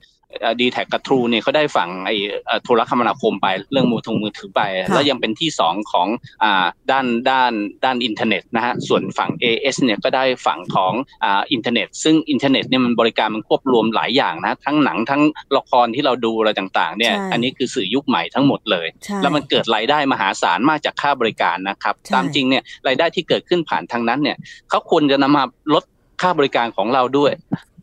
[0.60, 2.16] dtac กับ True เนี่ยเขาได้ฝั่งไอ้
[2.62, 4.60] โทรคมนาคมไปเรื่องมือถือมือถือไป
[4.92, 6.08] แล้วยังเป็นที่สองของ
[6.42, 7.52] อ่าด้านด้าน
[7.84, 10.92] ด้านอินเทอร์เน็ตนะฮะส่วนฝั่ง AS เนี่ยก็ได้ฝั่งของ
[11.24, 15.22] อ่าอินเทอร์เน็ต ซึ่งอินเทอร์เน็ตเนี่ยมันบริการมันควบรวมหลายอย่างนะทั้งหนังทั้ง
[15.56, 18.86] ละครที่เราดูอะไรต่างๆเนี่ยอันนี้คือสื่อยุคใหม่ทั้งหมดเลย
[19.22, 24.36] แล้วมันเกิดรายได้มหาศาลมากจากค่าบริการนะครับตามจริงเนี่ยรายได้ที่เกิดขึ้นผ่านทางนั้นเนี่ย
[24.70, 25.84] เขาควรจะนำมาลด
[26.22, 27.32] ค่าบริการของเราด้วย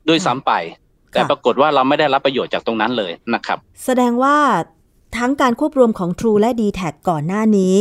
[0.10, 0.53] ด้วยซ้ำไป
[1.13, 4.36] แต่ปรากฏว่าเราไม่ได้รับประโยชน์จากตรงนั้นเลยนะครับ แสดงว่า
[5.17, 7.76] ทั้งการควบรวมของ True และ d t แทก่อนหน้านี้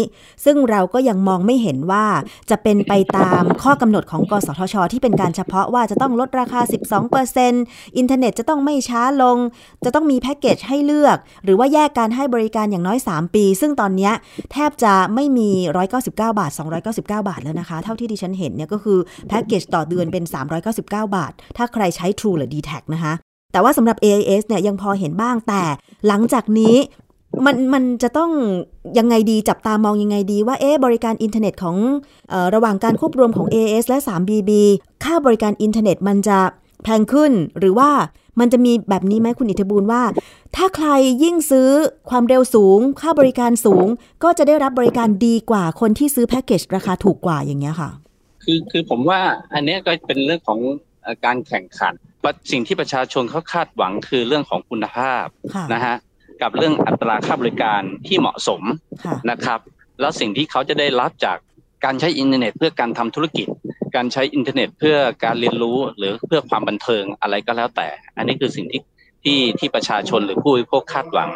[0.44, 2.06] ซึ่งเราก็ยังมองไม่เห็นว่า
[2.50, 6.60] จะเป็นไปตามข้อกำหนดของ กสทช ที่เป็นการเฉพาะว่าจะต้องลดราคา
[7.28, 9.38] 12%อินเทอร์เน็ตจะต้องไม่ช้าลง
[9.84, 14.10] จะต้องมีแพ็กเกจให้เลือก หรือว่าแยกการให้บริการอย่างน้อย 3 ปี ซึ่งตอนนี้
[14.52, 15.50] แทบจะไม่มี
[15.90, 16.50] 199 บาท
[16.82, 20.24] 299 บาทแล้วนะคะ เท่าที่ดิฉันเห็นเนี่ยก็คือแพ็กเกจต่อเดือนเป็น
[20.64, 23.14] 399 บาท ถ้าใครใช้ True หรือ d t แทนะคะ
[23.52, 25.62] แต่ว่าสำหรับ AIS เนี่ยยังพอเห็นบ้างแต่
[26.06, 26.74] หลังจากนี้
[27.46, 28.30] มันมันจะต้อง
[28.98, 31.76] ยังไงดีจับตามองยังไงดีว่าเอ๊บริการอินเทอร์เน็ตของ
[32.32, 34.50] ออระหว่างการควบรวมของ AS และ 3BB
[35.04, 36.38] ค่าบริการอินเทอร์เน็ตมันจะ
[36.82, 37.90] แพงขึ้นหรือว่า
[38.40, 40.02] มันจะมีแบบนี้ไหมคุณอิฐบูรณ์ว่า
[40.56, 40.88] ถ้าใคร
[41.22, 41.68] ยิ่งซื้อ
[42.10, 43.86] ความเร็วสูง ค่าบริการสูง
[44.22, 47.90] ก็จะได้รับบริการดีกว่าคนที่ซื้อแพ็กเกจราคาถูกกว่าอย่างเงี้ยค่ะ
[48.44, 49.20] คือคือผมว่า
[49.54, 50.60] อันนี้ก็เป็นเรื่องของ
[51.24, 51.94] การแข่งขัน
[52.52, 55.24] สิ่งที่ประชาชนเขาคาดหวังคือเรื่องของคุณภาพ
[55.72, 55.96] นะฮะ
[56.42, 58.62] กับเรื่องอัตราค่าบริการที่เหมาะสม
[59.30, 59.60] นะครับ
[60.00, 61.38] แล้วสิ่งที่เขาจะได้รับจาก
[61.84, 63.46] การใช้อินเทอร์เน็ต เพื่อการทำธุรกิจ
[63.96, 68.82] การใช้อินเทอร์เน็ต เพื่อการเรียนรู้หรือเพื่อความบันเทิงอะไรก็แล้วแต่ อันนี้คือสิ่งที่
[69.24, 71.30] ที่ที่ประชาชนหรือผู้บริโภคคาดหวัง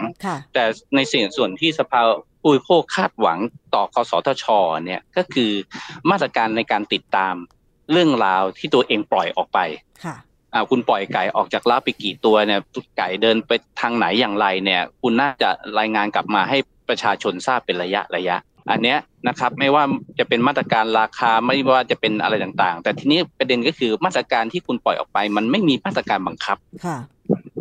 [0.55, 0.65] แต่
[0.95, 2.01] ในสิ่งส่วนที่สภา
[2.41, 3.39] ผู้บริโภคคาดหวัง
[3.75, 4.45] ต่อกสทช
[4.85, 5.51] เนี่ยก็คือ
[6.11, 7.35] มาตรการในการติดตาม
[7.93, 9.59] เรื่องราวที่ตัวเองปล่อยออกไป
[10.71, 12.61] คุณปล่อยไก่ออกจากล้าไปกี่ตัวเนี่ย
[12.99, 18.37] ไก่เดินไปทางไหนอย่างไรเนี่ย คุณน่าจะรายงานกลับมาให้ประชาชนทราบเป็นระยะระยะ
[18.71, 19.85] อันเนี้ยนะครับไม่ว่า
[20.19, 26.99] จะเป็นมาตรการราคาไม่ว่าจะเป็นอะไรต่างๆ แต่ทีนี้ประเด็นก็คือมาตรการที่คุณปล่อยออกไป มันไม่มีมาตรการบังคับค่ะ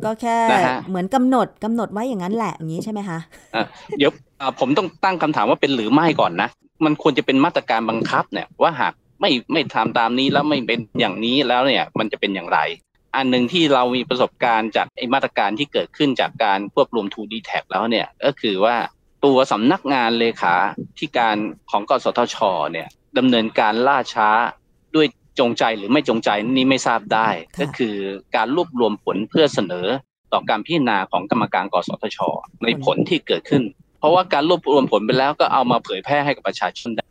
[0.06, 3.20] ก็แค่นะฮะเหมือนกำหนดกำหนดไว้อย่างนั้นแหละอย่างนี้ใช่ไหมคะ
[3.56, 3.66] อะ
[3.98, 6.50] เดี๋ยวอ่าผมต้องตั้งคำถามว่าเป็นหรือไม่ก่อนนะ
[6.86, 12.60] มันควรจะเป็นมาตรการบังคับเนี่ยว่าหากไม่ไม่ทำตามนี้แล้วไม่เป็นอย่างนี้แล้วเนี่ย มันจะเป็นอย่างไร
[13.16, 18.76] อันหนึ่งที่เรามีประสบการณ์จากไอมาตรการที่เกิดขึ้นจากการควบรวม 2D t a g แล้วเนี่ยก็คือว่า
[19.26, 20.56] ตัวสำนักงานเลขา
[20.98, 21.38] ที่การ
[21.72, 22.38] ของกสทช
[22.72, 24.30] เนี่ยดำเนินการล่าช้า
[24.96, 25.08] ด้วย
[25.40, 27.30] จงใจหรือไม่จงใจนี่ไม่ทราบได้
[27.62, 27.96] ก็คือ
[28.36, 29.88] การรวบรวมผลเพื่อเสนอ
[30.34, 32.20] ต่อการพิจารณาของกรรมการกสทช
[32.64, 33.64] ในผลที่เกิดขึ้น
[34.00, 37.04] เพราะว่าการรวบรวมผลไปแล้วก็เอามาเผยแพร่ให้กับประชาชนได้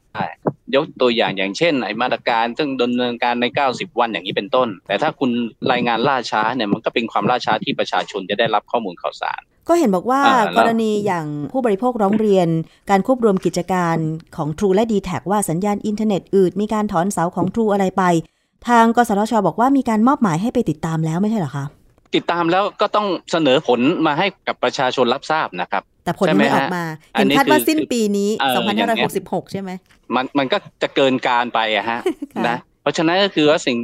[0.75, 5.31] ยกตัวอย่างอย่างเช่นไอ้มาตรการซึ่งดำเนินการใน 90 วันอย่างนี้เป็นต้น แต่ถ้าคุณ
[5.73, 12.49] รายงานล่าช้าเนี่ยมันก็เป็นความล่าช้าที่ประชาชนจะได้รับข้อมูลข่าวสาร ก็เห็นบอกว่าอ่าแล้วกรณีอย่างผู้บริโภคร้องเรียน
[12.91, 13.97] การควบรวมกิจการ
[14.37, 18.03] ของ True และ d t แทว่าสัญญาณอินเทอร์เน็ตอืดมีการถอนเสาของ True อะไรไป
[18.69, 21.65] ทางกสทชบอกว่ามีการมอบหมายให้ไปติดตามแล้วไม่ใช่เหรอคะ
[22.15, 28.89] ติดตามแล้วก็ต้องเสนอผลมาให้กับประชาชนรับทราบนะครับ แต่ผลใช่ยังไหมไม่ออกฮะมาอัเห็นนนี้คาดว่าคือสิ้นปีนี้เอออย่างเงี้ย
[29.25, 29.71] 2566 ใช่ไหม
[30.15, 32.01] มันมันก็จะเกินการไปอะฮะ
[32.35, 33.77] ค่ะนะเพราะฉะนั้นก็คือว่าสิ่ง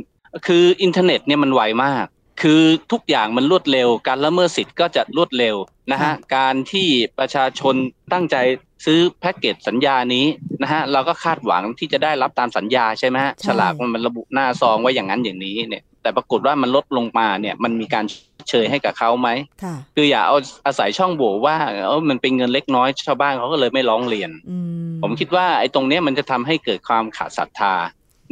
[0.47, 2.07] คืออินเทอร์เน็ตเนี่ยมันไวมาก
[2.43, 5.57] คือทุกอย่างมันรวดเร็ว การละเมิดสิทธิ์ก็จะรวดเร็ว
[5.93, 7.75] นะฮะการที่ประชาชน
[8.13, 8.37] ตั้งใจ
[8.85, 10.27] ซื้อแพ็กเกจสัญญานี้
[10.63, 18.05] นะฮะเราก็คาดหวังที่จะได้รับตามสัญญาใช่ไหมฮะใช่ฉลากมันระบุหน้าซองไว้อย่างนั้นอย่างนี้เนี่ย แต่ปรากฏว่ามันลดลงมาเนี่ยมันมีการ
[18.49, 19.29] เชยให้กับเขาไหม
[19.65, 20.37] ค่ะคืออย่าเอา
[20.67, 24.57] อาศัยช่องโหว่ว่าเออมันเป็นเงินเล็กน้อยชาวบ้านเขาก็เลยไม่ร้องเรียนอื
[24.89, 27.75] มผมคิดว่าไอ้ตรงเนี้ยมันจะทำให้เกิดความขาดศรัทธา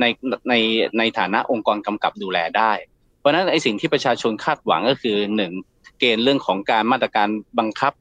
[0.00, 0.04] ใน
[0.48, 0.54] ใน
[0.98, 2.72] ในฐานะองค์กรกำกับดูแลได้
[3.18, 5.52] เพราะฉะนั้นไอ้สิ่งที่ประชาชนคาดหวังก็คือหนึ่ง
[5.98, 7.28] เกณฑ์เรื่องของการมาตรการ
[7.58, 7.92] บังคับ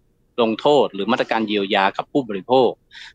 [0.41, 2.69] ลงโทษ หรือมาตรการเยียวยากับผู้บริโภค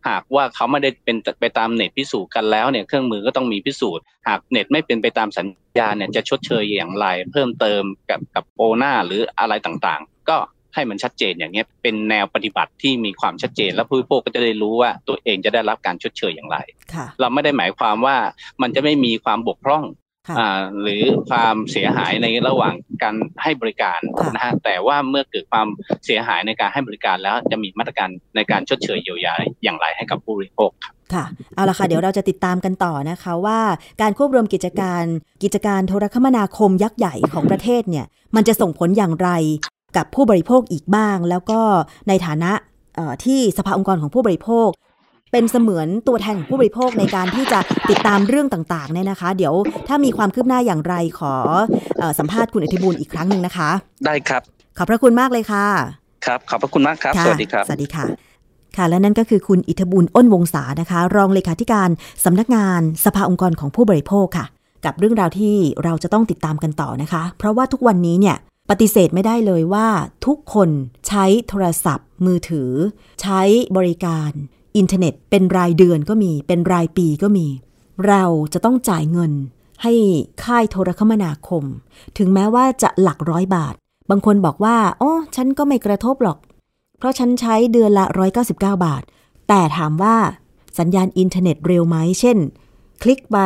[0.08, 5.46] หากว่าเขาไม่ได้เป็นไปตามเน็ตพิสูจน์กันแล้วเนี่ยเครื่องมือก็ต้องมีพิสูจน์ หากเน็ตไม่เป็นไปตามสัญ
[5.78, 10.38] ญาเนี่ยจะชดเชยอย่างไร เพิ่มเติมกับกับโอนาหรืออะไรต่างๆ ก็
[10.74, 16.58] ให้มันชัดเจนอย่างเงี้ยเป็นแนวปฏิบัติที่มีความชัดเจน และผู้บริโภคก็จะได้รู้ว่าตัวเองจะได้รับการชดเชยอย่างไร
[16.94, 18.16] ค่ะเราไม่ได้หมายความว่า
[18.62, 20.01] มันจะไม่มีความบกพร่องค่ะอ่า
[20.82, 25.68] หรือความเสียหายในระหว่างการให้บริการค่ะนะฮะแต่ว่าเมื่อเกิดความ
[26.06, 31.24] เสียหายในการให้บริการแล้วจะมีมาตรการในการชดเชยเยียวยาอย่างไรให้กับผู้บริโภคครับค่ะ
[31.56, 33.61] เอาละค่ะ เดี๋ยวเราจะติดตามกันต่อนะคะว่า
[34.02, 35.04] การควบรวมกิจการ
[35.42, 38.06] กิจการโทรคมนาคมยักษ์ใหญ่ของประเทศเนี่ย
[38.37, 39.30] มันจะส่งผลอย่างไร
[39.96, 41.61] กับผู้บริโภคอีกบ้าง แล้วก็
[42.08, 42.52] ในฐานะ
[42.96, 44.68] เอ่อที่สภาองค์กรของผู้บริโภค
[45.32, 49.54] เป็นเสมือนตัวแทนของผู้บริโภคในการที่จะติดตามเรื่องต่างๆเนี่ยนะคะ เดี๋ยว
[49.88, 51.34] ถ้ามีความคืบหน้าอย่างไรขอ
[51.98, 53.70] เออสัมภาษณ์คุณอธิบูลย์อีกครั้งหนึ่งนะคะ
[54.06, 54.42] ได้ครับ
[54.78, 55.66] ขอบพระคุณมากเลยค่ะ
[56.26, 58.04] ครับ ขอบพระคุณมากครับะสวัสดีครับสวัสดีค่ะ
[58.76, 61.88] ค่ะและนั่นก็คือคุณอิทธบุญอ้นวงศานะคะ รองเลขาธิการ
[62.24, 64.46] สำนักงานสภาองค์กรของผู้บริโภคค่ะ
[64.84, 68.36] กับเรื่องราวที่เราจะต้องติดตามกันต่อนะคะ เพราะว่าทุกวันนี้เนี่ย
[68.70, 69.88] ปฏิเสธไม่ได้เลยว่า
[70.26, 70.68] ทุกคน
[71.08, 72.70] ใช้โทรศัพท์ มือถือ
[73.22, 73.40] ใช้
[73.76, 74.30] บริการ
[74.76, 77.46] อินเทอร์เน็ต เป็นรายเดือนก็มี เป็นรายปีก็มี
[78.06, 79.32] เราจะต้องจ่ายเงิน
[79.82, 79.92] ให้
[80.44, 81.64] ค่ายโทรคมนาคม
[82.18, 83.74] ถึงแม้ว่าจะหลักร้อยบาท
[84.11, 86.38] บางคนบอกว่าอ๋อฉันก็ไม่กระทบหรอก
[86.98, 88.04] เพราะฉันใช้เดือนละ
[88.40, 89.02] 199 บาท
[89.48, 90.16] แต่ถามว่า
[90.78, 92.38] สัญญาณอินเทอร์เน็ตเร็วไหม เช่น
[93.02, 93.38] คลิกไป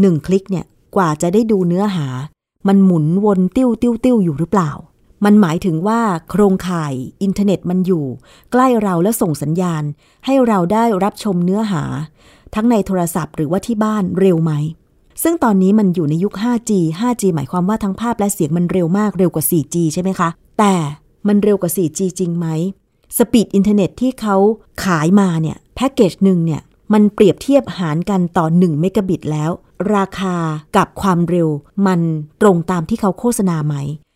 [0.00, 0.64] หนึ่งคลิกเนี่ย
[0.96, 2.06] กว่าจะได้ดูเนื้อหา
[2.68, 4.70] มันหมุนวนติ้วติ้วติ้วอยู่หรือเปล่า
[5.24, 6.00] มันหมายถึงว่า
[6.30, 8.04] โครงข่ายอินเทอร์เน็ตมันอยู่
[8.52, 9.82] ใกล้เราและส่งสัญญาณ
[10.24, 11.82] ให้เราได้รับชมเนื้อหา
[12.54, 14.52] ทั้งในโทรศัพท์หรือว่าที่บ้านเร็วไหม
[15.22, 20.74] ซึ่งตอนนี้มันอยู่ในยุค 5G 5G หมายความว่าทั้งภาพและเสียงมันเร็วมากเร็วกว่า 4G ใช่ไหมคะ แต่
[21.28, 22.46] มันเร็วกว่า 4G จริงไหม
[23.18, 24.36] speed อินเทอร์เน็ตที่เขา
[24.84, 29.50] ขายมาเนี่ยแพ็กเกจหนึ่งเนี่ยมันเปรียบเทียบหารกันต่อ 1 เมกะบิตแล้ว
[29.94, 30.36] ราคา
[30.76, 31.48] กับความเร็ว
[31.86, 32.00] มัน
[32.42, 33.74] ตรงตามที่เขาโฆษณาไหม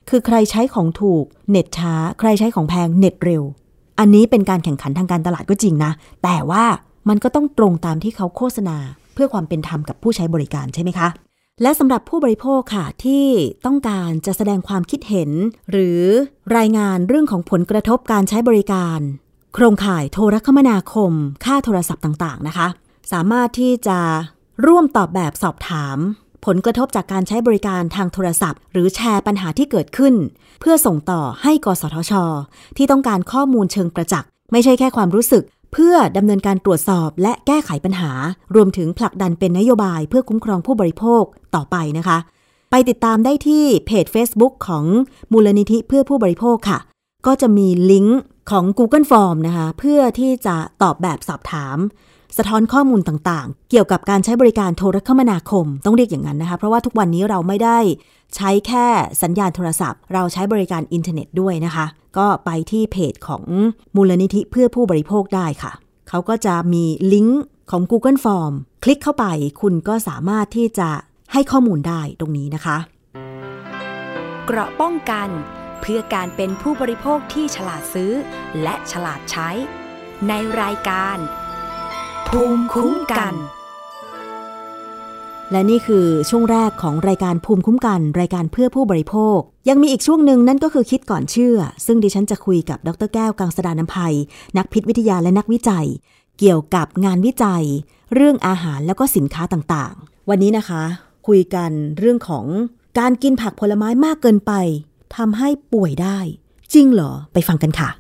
[0.09, 3.43] คือใครใช้ของถูกเน็ตช้า ใครใช้ของแพงเน็ตเร็ว
[3.99, 5.93] อันนี้เป็นการแข่งขันทางการตลาดก็จริงนะ
[6.23, 6.65] แต่ว่า
[7.09, 8.77] มันก็ต้องตรงตามที่เขาโฆษณา
[9.15, 11.09] เพื่อความเป็นธรรมกับผู้ใช้บริการใช่ไหมคะ
[11.63, 13.27] และสำหรับผู้บริโภคค่ะ ที่
[13.67, 15.31] ต้องการจะแสดงความคิดเห็น
[15.71, 16.03] หรือ
[16.57, 19.01] รายงานเรื่องของผลกระทบการใช้บริการ
[19.55, 21.13] โครงข่ายโทรคมนาคม
[21.45, 22.69] ค่าโทรศัพท์ต่างๆนะคะ
[23.13, 23.99] สามารถที่จะ
[24.67, 25.99] ร่วมตอบแบบสอบถาม
[26.47, 30.15] ผลกระทบจากการใช้บริการทางโทรศัพท์ หรือแชร์ปัญหาที่เกิดขึ้น
[30.61, 32.13] เพื่อส่งต่อให้กสทช
[32.77, 38.11] ที่ต้องการข้อมูลเชิงประจักษ์ไม่ใช่แค่ความรู้สึก เพื่อดำเนินการตรวจสอบและแก้ไขปัญหา
[38.55, 41.23] รวมถึงผลักดันเป็นนโยบายเพื่อคุ้มครองผู้บริโภค
[41.55, 42.19] ต่อไปนะคะ
[42.71, 44.85] ไปติดตามได้ที่เพจ Facebook ของ
[45.33, 46.79] มูลนิธิเพื่อผู้บริโภคค่ะ
[47.27, 48.21] ก็จะมีลิงก์
[48.51, 51.77] ของ Google Form นะคะ เพื่อที่จะตอบแบบสอบถาม
[52.39, 57.79] สะท้อนข้อมูลต่างๆ เกี่ยวกับการใช้บริการโทรคมนาคม ต้องเรียกอย่างนั้นนะคะ เพราะว่าทุกวันนี้เราไม่ได้
[58.37, 58.87] ใช้แค่
[59.23, 61.87] สัญญาณโทรศัพท์ เราใช้บริการอินเทอร์เน็ตด้วยนะคะ
[62.19, 63.45] ก็ไปที่เพจของ
[63.97, 65.73] มูลนิธิเพื่อผู้บริโภคได้ค่ะ
[66.09, 68.53] เขาก็จะมีลิงก์ของ Google Form
[68.85, 69.27] คลิกเข้าไป
[69.61, 70.89] คุณก็สามารถที่จะ
[71.33, 72.77] ให้ข้อมูลได้ตรงนี้นะคะ
[74.47, 75.29] เกราะป้องกัน
[75.81, 78.13] เพื่อการเป็นผู้บริโภคที่ฉลาดซื้อ
[78.63, 79.51] และฉลาดใช้
[80.29, 81.19] ในรายการ
[82.35, 83.35] ภูมิคุ้มกัน
[85.51, 89.39] และนี่คือช่วงแรกของรายการภูมิคุ้มกัน รายการเพื่อผู้บริโภค
[89.69, 94.15] ยังมีอีกช่วงหนึ่งนั่นก็คือคิดก่อนเชื่อ ซึ่งดิฉันจะคุยกับดรแก้วกังสดานนภัย
[94.57, 95.87] นักพิษวิทยาและนักวิจัย
[96.39, 97.65] เกี่ยวกับงานวิจัย
[98.15, 100.83] เรื่องอาหารแล้วก็สินค้าต่างๆ วันนี้นะคะ
[101.29, 102.47] คุยกันเรื่องของ
[102.99, 104.53] การกินผักผลไม้มากเกินไป
[105.17, 106.19] ทำให้ป่วยได้
[106.75, 107.91] จริงเหรอไปฟังกันค่ะ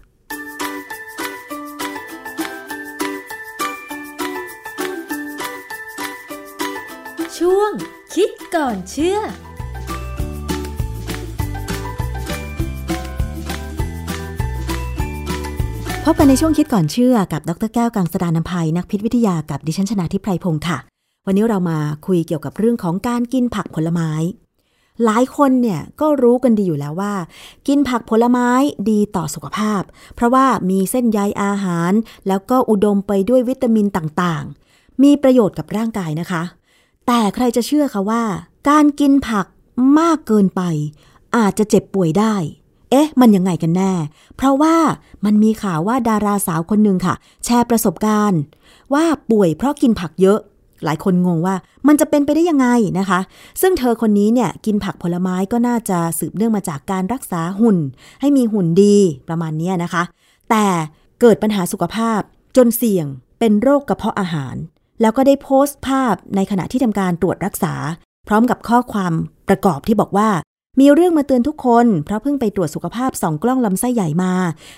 [8.22, 9.18] คิดก่อนเชื่อ
[16.04, 20.78] พบกันในช่วงคิดก่อนเชื่อกับดรแก้วกังสดานนภัยนักพิษวิทยากับดิฉันชนาทิพไพรพงศ์ค่ะ
[21.26, 24.11] วันนี้เรามาคุยเกี่ยวกับเรื่องของการกินผักผลไม้
[25.04, 27.14] หลายคนเนี่ยก็รู้กันดีอยู่แล้วว่า
[27.68, 28.48] กินผักผลไม้
[28.90, 29.83] ดีต่อสุขภาพ
[30.14, 31.92] เพราะว่ามีเส้นใยอาหาร
[32.28, 36.42] แล้วก็อุดมไปด้วยวิตามินต่างๆ มีประโยชน์กับร่างกายนะคะ
[37.10, 38.22] แต่ใครจะเชื่อคะว่า
[38.68, 39.46] การกินผัก
[39.98, 40.62] มากเกินไป
[41.36, 42.34] อาจจะเจ็บป่วยได้
[42.90, 43.92] เอ๊ะ มันยังไงกันแน่
[44.36, 44.76] เพราะว่า
[45.24, 48.40] มันมีข่าวว่าดาราสาวคนหนึ่งค่ะ แชร์ประสบการณ์
[48.94, 50.38] ว่าป่วยเพราะกินผักเยอะ
[50.84, 52.66] หลายคนงงว่ามันจะเป็นไปได้ยังไง
[52.98, 53.20] นะคะ
[53.60, 57.78] ซึ่งเธอคนนี้เนี่ยกินผักผลไม้ก็น่าจะสืบเนื่องมาจากการรักษาหุ่น
[58.20, 58.96] ให้มีหุ่นดี
[59.28, 60.02] ประมาณนี้นะคะ
[60.50, 60.66] แต่
[61.20, 62.20] เกิดปัญหาสุขภาพ
[62.56, 63.06] จนเสี่ยง
[63.38, 64.56] เป็นโรคกระเพาะอาหาร
[65.00, 67.74] แล้วก็ได้โพสต์ภาพในขณะที่ทำการตรวจรักษา
[68.28, 69.12] พร้อมกับข้อความ
[69.48, 70.30] ประกอบที่บอกว่า
[70.80, 74.32] มีเรื่องมาเตือนทุกคน เพราะเพิ่งไปตรวจสุขภาพสองกล้องลำไส้ใหญ่มา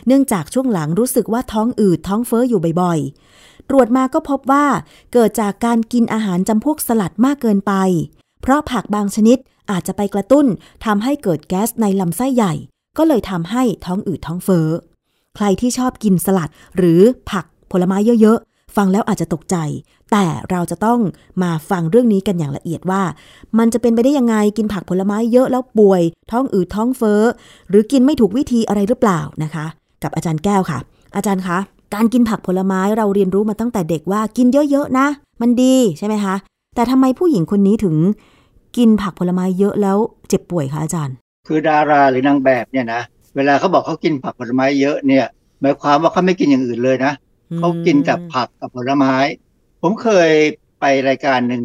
[0.06, 4.66] เนื่องจากช่วงหลังรู้สึกว่าท้องอืดท้องเฟ้ออยู่บ่อยๆ ตรวจมาก็พบว่า
[5.12, 7.72] เกิดจากการกินอาหารจำพวกสลัดมากเกินไป
[8.42, 9.38] เพราะผักบางชนิด
[9.70, 10.46] อาจจะไปกระตุ้น
[10.84, 12.52] ทำให้เกิดแก๊สในลำไส้ใหญ่
[12.98, 14.68] ก็เลยทำให้ท้องอืดท้องเฟ้อ
[15.36, 19.56] ใครที่ชอบกินสลัดหรือผักผลไม้เยอะๆ ฟังแล้วอาจจะตกใจ
[20.12, 21.00] แต่เราจะต้อง
[21.42, 23.02] มาฟังเรื่องนี้กันอย่างละเอียดว่า
[23.58, 27.22] มันจะเป็นไปได้ยังไงกินผักผลไม้เยอะแล้วป่วย ท้องอืดท้องเฟ้อ
[27.68, 29.66] หรือกินไม่ถูกวิธีอะไรหรือเปล่านะคะ
[30.02, 30.78] กับอาจารย์แก้วค่ะ
[31.16, 31.58] อาจารย์คะ
[31.94, 35.06] การกินผักผลไม้เราเรียนรู้มาตั้งแต่เด็กว่ากินเยอะๆนะ
[35.40, 36.34] มันดีใช่ไหมคะ
[36.74, 37.96] แต่ทำไมผู้หญิงคนนี้ถึง
[38.76, 39.96] กินผักผลไม้เยอะแล้ว
[40.28, 41.14] เจ็บป่วยคะอาจารย์
[41.48, 43.00] คือดาราหรือนางแบบเนี่ยนะ
[43.36, 45.26] เวลาเขาบอกเขากินผักผลไม้เยอะเนี่ย
[45.60, 47.12] หมายความว่าเขาไม่กินอย่างอื่นเลยนะ
[47.58, 49.14] เขากินแต่ผักกับผลไม้
[49.82, 50.30] ผมเคย
[50.80, 51.62] ไปรายการหนึ่ง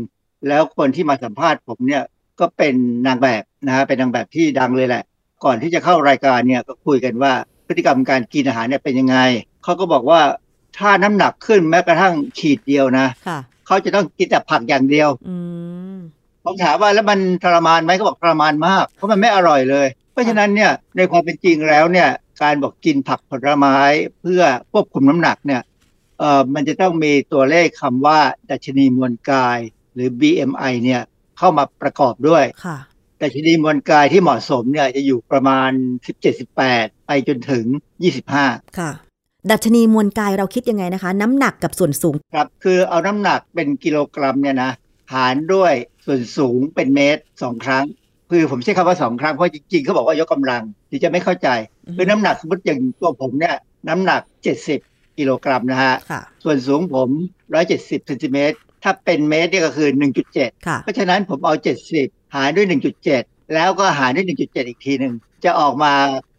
[0.47, 2.03] แล้วคนที่มาสัมภาษณ์ผมเนี่ย
[2.39, 2.75] ก็เป็น
[3.07, 5.03] นางแบบนะฮะเป็นนางแบบที่ดังเลยแหละ
[5.43, 7.33] ก่อนที่จะเข้ารายการเนี่ยก็คุยกันว่า
[7.67, 9.17] พฤติกรรมการกินอาหารเนี่ยเป็นยังไง
[9.63, 10.21] เขาก็บอกว่า
[10.77, 15.35] ถ้าน้ำหนักขึ้นแม้กระทั่งขีดเดียวนะค่ะเขาจะต้องกินแต่ผักอย่างเดียวอื
[15.95, 15.97] ม
[16.43, 22.09] ผมถามว่าแล้วมันทรมานไหมเขาบอกทรมานมากเพราะมันไม่อร่อยเลย เพราะฉะนั้นเนี่ยในความเป็นจริงแล้วเนี่ย
[22.41, 23.77] การบอกกินผักผลไม้
[24.21, 25.74] เพื่อควบคุมน้ำหนักเนี่ยเอ่อ
[26.53, 28.19] มันจะต้องมีตัวเลขคำว่า
[28.51, 29.59] ดัชนีมวลกาย
[29.93, 31.01] หรือ BMI เนี่ย
[31.37, 32.77] เข้ามาประกอบด้วยค่ะ
[33.21, 35.71] ดัชนีมวลกายที่เหมาะสมเนี่ยจะอยู่ประมาณ
[36.39, 37.65] 17-18 ไปจนถึง
[38.21, 38.91] 25 ค่ะ
[39.51, 44.71] ดัชนีมวลกายเราคิดยังไงนะคะ น้ำหนักกับส่วนสูง ครับ คือเอาน้ำหนักเป็นกิโลกรัมเนี่ยนะ
[45.13, 45.73] หารด้วย
[46.05, 47.85] ส่วนสูงเป็นเมตรสองครั้ง
[48.31, 51.49] คือผมใช้คำว่าสองครั้ง เพราะจริงๆเขาบอกว่ายกกำลังที่จะไม่เข้าใจ
[51.87, 53.55] อือฮึคือน้ำหนักสมมติอย่างตัวผมเนี่ย
[53.87, 54.21] น้ำหนัก
[54.61, 57.09] 70 กิโลกรัมนะฮะค่ะส่วนสูงผม
[57.57, 59.89] 170เซนติเมตร ถ้าเป็นเมตรเนี่ยก็คือ
[60.27, 61.53] 1.7ค่ะเพราะฉะนั้นผมเอา
[61.95, 62.67] 70 หารด้วย
[63.09, 65.93] 1.7 แล้วก็หารด้วย 1.7 อีกทีหนึ่ง จะออกมา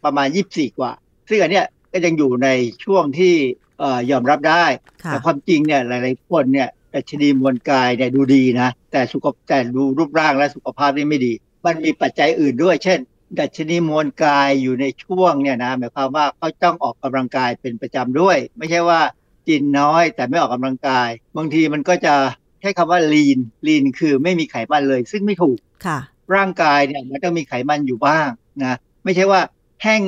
[0.05, 0.93] ประมาณ 24 กว่า
[1.29, 2.49] ซึ่งอันเนี้ยก็ยังอยู่ใน
[2.85, 3.35] ช่วงที่
[3.79, 4.65] เอ่อยอมรับได้
[5.05, 11.33] ค่ะแต่ความจริงเนี่ยหลายๆคนเนี่ยดัชนีมวลกายเนี่ยดูดีนะ แต่สุขภาพแต่ดูรูปร่างและสุขภาพนี่ไม่ดี
[11.65, 12.99] มันมีปัจจัยอื่นด้วย เช่น
[13.41, 19.01] ดัชนีมวลกายอยู่ในช่วงเนี่ยนะหมายความว่าเขาต้องออกกำลังกายเป็นประจำด้วย ไม่ใช่ว่า
[19.49, 22.15] กินน้อยแต่ไม่ออกกำลังกาย บางทีมันก็จะ
[22.61, 25.99] ใช้คำว่า lean lean คือไม่มีไขมันเลย ซึ่งไม่ถูกค่ะ
[26.35, 28.29] ร่างกายเนี่ยมันต้องมีไขมันอยู่บ้าง
[28.65, 29.41] นะไม่ใช่ว่า
[29.83, 30.03] แห้ง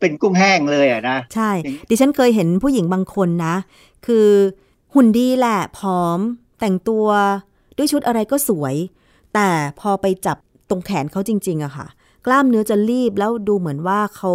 [0.00, 3.54] เป็นกุ้งแห้งเลยอะนะใช่อย่างดิฉันเคยเห็นผู้หญิงบางคนนะ
[4.06, 4.28] คือ
[4.94, 6.18] หุ่นดีแหละผอม
[6.60, 7.06] แต่งตัว
[7.76, 8.74] ด้วยชุดอะไรก็สวย
[9.34, 9.48] แต่
[9.80, 10.36] พอไปจับ
[10.70, 11.86] ตรงแขนเขาจริง ๆอะค่ะ
[12.26, 14.32] กล้ามเนื้อจะลีบแล้วดูเหมือนว่าเขา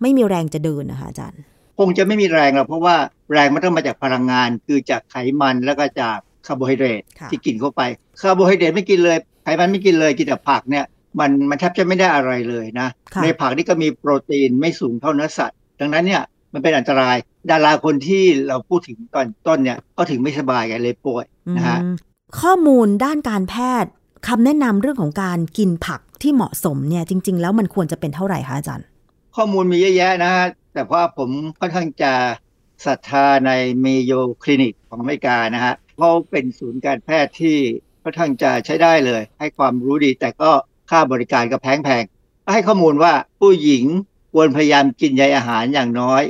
[0.00, 1.40] ไม่มีแรงจะเดินนะคะอาจารย์
[1.78, 2.96] คงจะไม่มีแรงหรอกเพราะว่า
[3.32, 7.82] แรงมันต้องมาจากพลังงาน คือจากไขมันแล้วก็จากคาร์โบไฮเดรตค่ะที่กินเข้าไป
[8.20, 10.84] คาร์โบไฮเดรตไม่กินเลย ไขมันไม่กินเลยกินแต่ผักเนี่ย
[11.20, 17.16] มันมันแทบจะไม่ได้อะไรเลยนะค่ะในผักนี่ก็มีโปรตีนไม่สูงเท่าเนื้อสัตว์ ดังนั้นเนี่ยมันเป็นอันตราย
[17.50, 21.24] ดาราคนที่เราพูดถึงตอนต้นเนี่ยก็ถึงไม่สบายกันเลยป่วย
[21.56, 21.94] นะฮะอืม
[22.40, 23.90] ข้อมูลด้านการแพทย์
[24.28, 28.86] คำแนะนำเรื่องของการกินผัก ที่เหมาะสมเนี่ยจริง ๆ แล้วมันควรจะเป็นเท่าไหร่คะอาจารย์
[29.36, 31.30] ข้อมูลมีเยอะแยะนะฮะแต่ว่าผม
[31.60, 32.12] ค่อนข้างจะ
[32.86, 37.56] ศรัทธาในเมโยคลินิกของอเมริกานะฮะเขาเป็นศูนย์การแพทย์ที่
[38.02, 40.50] ค่อนข้างจะใช้ได้เลย ให้ความรู้ดีแต่ก็
[40.90, 43.84] ค่าบริการก็แพงๆให้ข้อมูลว่าผู้หญิง
[44.32, 46.22] ควรพยายามกินใยอาหารอย่างน้อย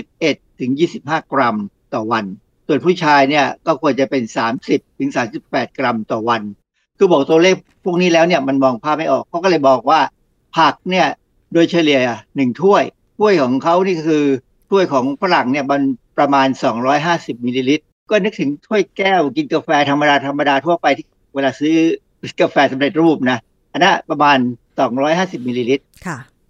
[0.00, 0.70] 21 ถึง
[1.02, 1.56] 25 กรัม
[1.94, 2.24] ต่อวัน
[2.66, 4.22] ส่วนผู้ชายเนี่ยก็ควรจะเป็น
[4.62, 5.10] 30 ถึง
[5.44, 6.42] 38 กรัมต่อวัน
[6.98, 10.00] คือบอกตัวเลขพวกนี้แล้วเนี่ยมันมองภาพไม่ออกเขาก็เลยบอกว่า
[10.56, 11.06] ผักเนี่ย
[11.52, 12.00] โดยเฉลี่ย
[12.36, 12.82] หนึ่งถ้วย
[13.18, 14.24] ถ้วยของเขานี่คือ
[14.70, 15.80] ถ้วยของฝรั่งเนี่ยมัน
[16.18, 16.48] ประมาณ
[16.96, 21.74] 250มิลลิลิตรก็นึกถึงถ้วยแก้วกินกาแฟธรรมดาธรรมดาทั่วไปที่เวลาซื้อ
[22.40, 23.38] กาแฟสำเร็จรูปนะ
[23.72, 24.38] อันนั้นประมาณ
[24.92, 25.84] 250มิลลิลิตร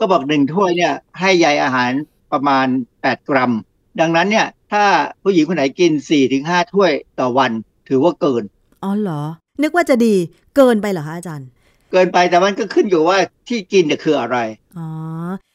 [0.00, 1.90] ก็บอกหนึ่งถ้วยเนี่ยให้ใยอาหาร
[2.32, 2.66] ประมาณ
[2.98, 3.52] 8 กรัม
[4.00, 4.84] ดังนั้นเนี่ยถ้า
[5.22, 5.92] ผู้หญิงคนไหนกิน
[6.32, 7.50] 4-5 ถ้วยต่อวัน
[7.88, 8.42] ถือว่าเกิน
[8.82, 9.22] อ๋อเหรอ
[9.62, 10.14] นึกว่าจะดี
[10.57, 11.49] เกินไปเหรอคะอาจารย์
[11.90, 13.18] เกินไปแต่มันก็ขึ้นอยู่ว่า
[13.49, 14.37] ที่กินเนี่ยคืออะไร
[14.79, 14.88] อ๋อ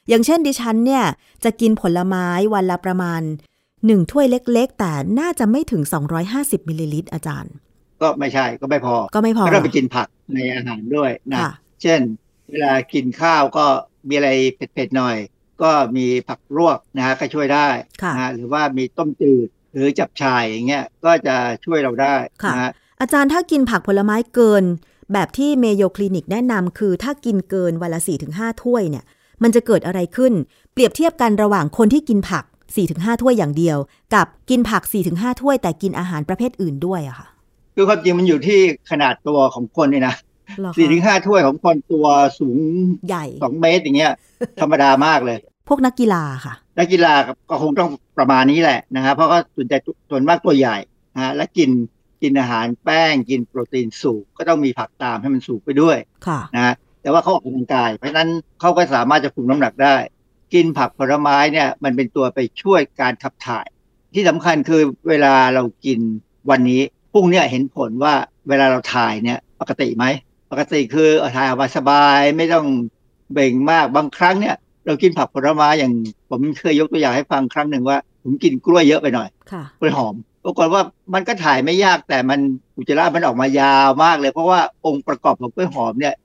[0.10, 1.06] อย่างเช่นดิฉันเนี่ย
[1.44, 3.22] จะกินผลไม้วันละประมาณ
[3.86, 5.82] หนึ่งถ้วยเล็ก ๆ แต่น่าจะไม่ถึง
[6.26, 7.54] 250มิลลิลิตรอาจารย์
[8.02, 12.00] ก็ไม่ใช่ก็ไม่พอ ก็ไม่พอก็ต้องไปกินผักในอาหารด้วยนะค่ะเช่น
[12.50, 13.66] เวลากินข้าวก็
[14.08, 15.18] มีอะไรเผ็ดๆหน่อย
[15.62, 17.68] ก็มีผักลวกนะฮะก็ช่วยได้
[18.02, 21.36] ค่ะนะฮะหรือว่ามีต้มจืดหรือจับฉ่ายอย่างเงี้ยก็จะ
[21.66, 22.72] ช่วยเราได้ค่ะนะฮะ
[23.04, 24.64] อาจารย์ถ้ากินผักผลไม้เกิน
[25.14, 28.00] แบบที่ Mayo Clinic แนะนำคือถ้ากินเกินวันละ
[28.32, 29.04] 4-5 ถ้วยเนี่ย
[29.44, 30.34] มันจะเกิดอะไรขึ้น
[30.74, 32.44] เปรียบเทียบกันระหว่างคนที่กินผัก
[32.84, 33.78] 4-5 ถ้วยอย่างเดียว
[34.16, 37.28] กับกินผัก 4-5 ถ้วย แต่กินอาหารประเภทอื่นด้วยอะค่ะ
[37.76, 38.60] คือความจริงมันอยู่ที่
[38.92, 40.16] ขนาดตัวของคนนี่นะ
[40.60, 42.06] เหรอคะสี่ถึงห้าถ้วยของคนตัว
[42.40, 42.58] สูง
[43.08, 44.12] ใหญ่สองเมตรอย่างเงี้ย
[44.62, 45.38] ธรรมดามากเลย
[45.70, 47.14] พวกนักกีฬาค่ะ นักกีฬา
[47.50, 49.78] ก็คงต้องประมาณนี้แหละนะฮะเพราะก็ส่วนใหญ่
[50.10, 50.78] ส่วนมากตัวใหญ่
[51.16, 51.70] นะฮะและกิน
[52.24, 59.96] กินอาหารแป้งกินโปรตีนสูงก็ต้องมีผักตามให้มันสูงไปด้วยค่ะนะฮะแต่ว่าเขาออกกำลังกาย เพราะฉะนั้นเขาก็สามารถจะคุมน้ำหนักได้
[60.54, 63.68] กินผักผลไม้เนี่ยมันเป็นตัวไปช่วยการขับถ่าย
[64.14, 66.00] ที่สำคัญคือเวลาเรากิน
[66.50, 66.82] วันนี้
[67.14, 68.14] พรุ่งเนี้เห็นผลว่า
[68.50, 70.06] เวลาเราถ่ายเนี่ยปกติไหม
[70.52, 72.66] ปกติคือเอาถ่ายออกมาสบายไม่ต้อง
[73.34, 74.56] เบ่งมากบางครั้งเนี่ย
[74.86, 75.94] เรากินผักผลไม้อย่าง
[76.30, 80.82] ผมเคยยกตัวอย่างให้ฟังครั้งหนึ่งว่า ผมกินกล้วยเยอะไปหน่อยค่ะกล้วยหอม ปรากฏว่า
[81.14, 82.40] มันก็ถ่ายไม่ยากแต่มัน
[82.78, 86.16] อุจจาระมันออกมายาวมากเลย เพราะว่าองค์ประกอบของกล้วยหอมเนี่ย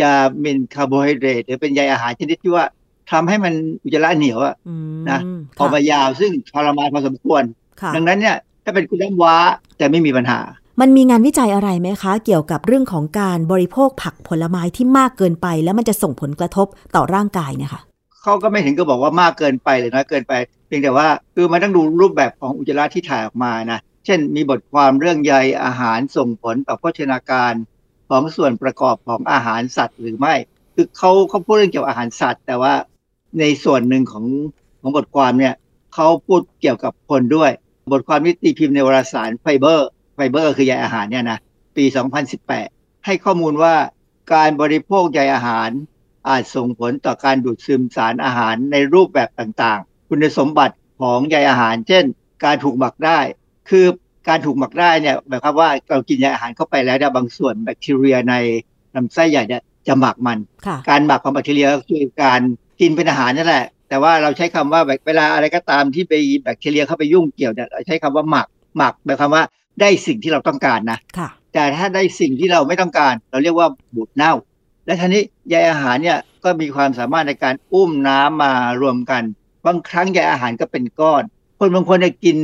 [0.00, 0.10] จะ
[0.40, 2.64] เป็นคาร์โบไฮเดรตหรือเป็นใยอาหารชนิดที่ว่า
[3.10, 3.52] ทำให้มัน
[3.84, 5.20] อุจจาระเหนียวอะอืมนะ
[5.58, 7.42] ออกค่ะมายาวซึ่งทรมานพอสมควร
[7.80, 9.34] ค่ะดังนั้นเนี่ยถ้าเป็นคุณน้ำว้า
[9.80, 10.40] จะไม่มีปัญหา
[10.80, 17.80] มันมีงานวิจัยอะไรไหมคะ เกี่ยวกับเรื่องของการบริโภคผักผลไม้ที่มากเกินไป แล้วมันจะส่งผลกระทบต่อร่างกายเนี่ยค่ะ
[18.24, 20.34] เขาก็ไม่ถึงก็บอกว่ามากเกินไปหรือน้อยเกินไป
[20.66, 25.34] เพียงแต่ว่าคือมันต้องดูรูปแบบของอุจจาระที่ถ่ายออกมานะ เช่นมีบทความเรื่องใย
[25.64, 27.52] อาหารส่งผลต่อโภชนาการ
[28.08, 30.34] ของส่วนประกอบของอาหารสัตว์หรือไม่
[30.74, 32.74] คือเขาเขาพูดเรื่องเกี่ยวกับอาหารสัตว์ แต่ว่า
[33.40, 34.24] ในส่วนหนึ่งของ
[34.80, 35.54] ของบทความเนี่ย
[35.94, 37.50] เขาพูดเกี่ยวกับคนด้วย
[37.92, 41.38] บทความนี้ตีพิมพ์ในวารสารไฟเบอร์ไฟเบอร์คือใยอาหารเนี่ยนะ
[41.76, 41.84] ปี
[42.44, 43.74] 2018 ให้ข้อมูลว่า
[44.34, 45.70] การบริโภคใยอาหาร
[46.28, 52.04] อาจส่งผลต่อการดูดซึมสารอาหารในรูปแบบต่างๆ คุณสมบัติของใยอาหาร เช่น
[52.44, 53.18] การถูกหมักได้
[53.70, 53.86] คือ
[54.28, 58.34] การถูกหมักได้เนี่ยหมายความว่าเรากินใยอาหารเข้าไปแล้วเนี่ยบางส่วนแบคทีเรียใน
[58.96, 62.40] ลำไส้ใหญ่เนี่ยจะหมักมันค่ะการหมักของแบคทีเรียก็คือการ
[62.80, 69.42] กินเป็นอาหารนั่นแหละ แต่ว่าเราใช้คำว่าแบบเวลาอะไรก็ตามที่ไปแบคทีเรียเข้าไปยุ่งเกี่ยวเนี่ยเราใช้คำว่าหมักหมักหมายความว่า
[69.80, 74.32] ได้สิ่งที่เราต้องการนะค่ะแต่ถ้าได้สิ่งที่เราไม่ต้องการ เราเรียกว่าบูดเน่า
[74.86, 79.22] และทีนี้ใยอาหารเนี่ยก็มีความสามารถในการอุ้มน้ำมารวมกัน
[79.66, 81.22] บางครั้งใยอาหารก็เป็นก้อน
[81.58, 82.38] คนบางคนเนี่ยกิน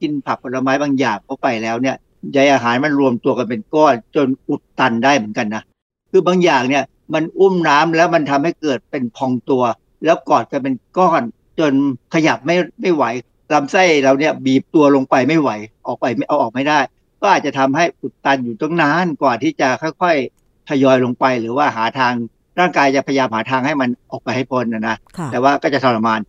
[0.00, 1.96] กินผักผลไม้บางอย่างเข้าไปแล้วเนี่ย
[2.32, 5.62] ใยอาหารมันรวมตัวกันเป็นก้อน จนอุดตันได้เหมือนกันนะ
[6.10, 9.62] คือบางอย่างเนี่ยมันอุ้มน้ำแล้วมันทำให้เกิดเป็นพองตัว
[10.04, 11.22] แล้วกอดกันเป็นก้อน
[11.60, 11.72] จน
[12.14, 13.04] ขยับไม่ไม่ไหว
[13.52, 15.50] ลำไส้เราเนี่ยบีบตัวลงไปไม่ไหว
[15.86, 16.78] ออกไปไม่เอาออกไม่ได้
[17.20, 20.39] ก็อาจจะทำให้อุดตันอยู่ตั้งนานกว่าที่จะค่อยๆ
[20.70, 22.14] ทยอยลงไปหรือว่าหาทาง
[22.60, 26.20] ร่างกายจะพยายามหาทางให้มันออกไปให้พ้นนะนะค่ะแต่ว่าก็จะทรมาน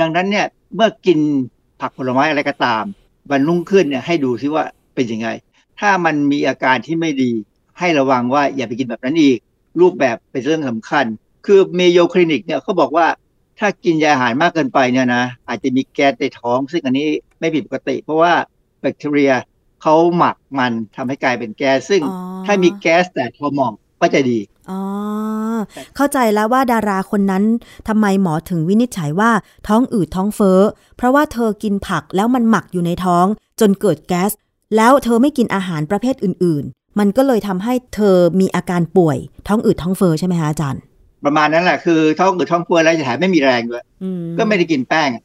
[0.00, 1.18] ดังนั้นเนี่ยเมื่อกิน
[1.80, 2.84] ผักผลไม้อะไรก็ตาม
[3.30, 5.28] วันรุ่งขึ้นเนี่ยให้ดูซิว่าเป็นยังไง
[5.80, 7.32] ถ้ามันมีอาการที่ไม่ดี
[7.78, 9.38] ให้ระวังว่าอย่าไปกินแบบนั้นอีก
[9.80, 11.04] รูปแบบเป็นเรื่องสำคัญ
[11.46, 13.06] คือเมโยคลินิกเนี่ยเขาบอกว่า
[13.58, 17.06] ถ้ากินยาอาหารมากเกินไปเนี่ยนะอาจจะมีแก๊สในท้อง ซึ่งอันนี้
[17.40, 18.32] ไม่ผิดปกติ เพราะว่า
[18.80, 19.32] แบคทีเรีย
[19.82, 24.38] เขาหมักมันทำให้กลายเป็นแก๊สซึ่งอ๋อถ้ามีแก๊สแต่พอเหมอง ก็จะดี
[24.70, 24.80] อ๋อ
[25.96, 27.44] เข้าใจแล้วว่าดาราคนนั้น
[27.88, 29.30] ทำไมหมอถึงวินิจฉัยว่า
[29.68, 30.60] ท้องอืดท้องเฟ้อ
[30.96, 33.26] เพราะว่าเธอกินผักแล้วมันหมักอยู่ในท้อง
[33.60, 34.30] จนเกิดแก๊ส
[34.76, 40.80] แล้วเธอไม่กินอาหารประเภทอื่น ๆ มันก็เลยทำให้เธอมีอาการป่วย ท้องอืดท้องเฟ้อใช่ไหมคะอาจารย์
[41.24, 45.24] ประมาณนั้นแหละคือท้องอืดท้องเฟ้อแล้วจะถ่ายไม่มีแรงด้วยอืมก็ไม่ได้กินแป้งอะ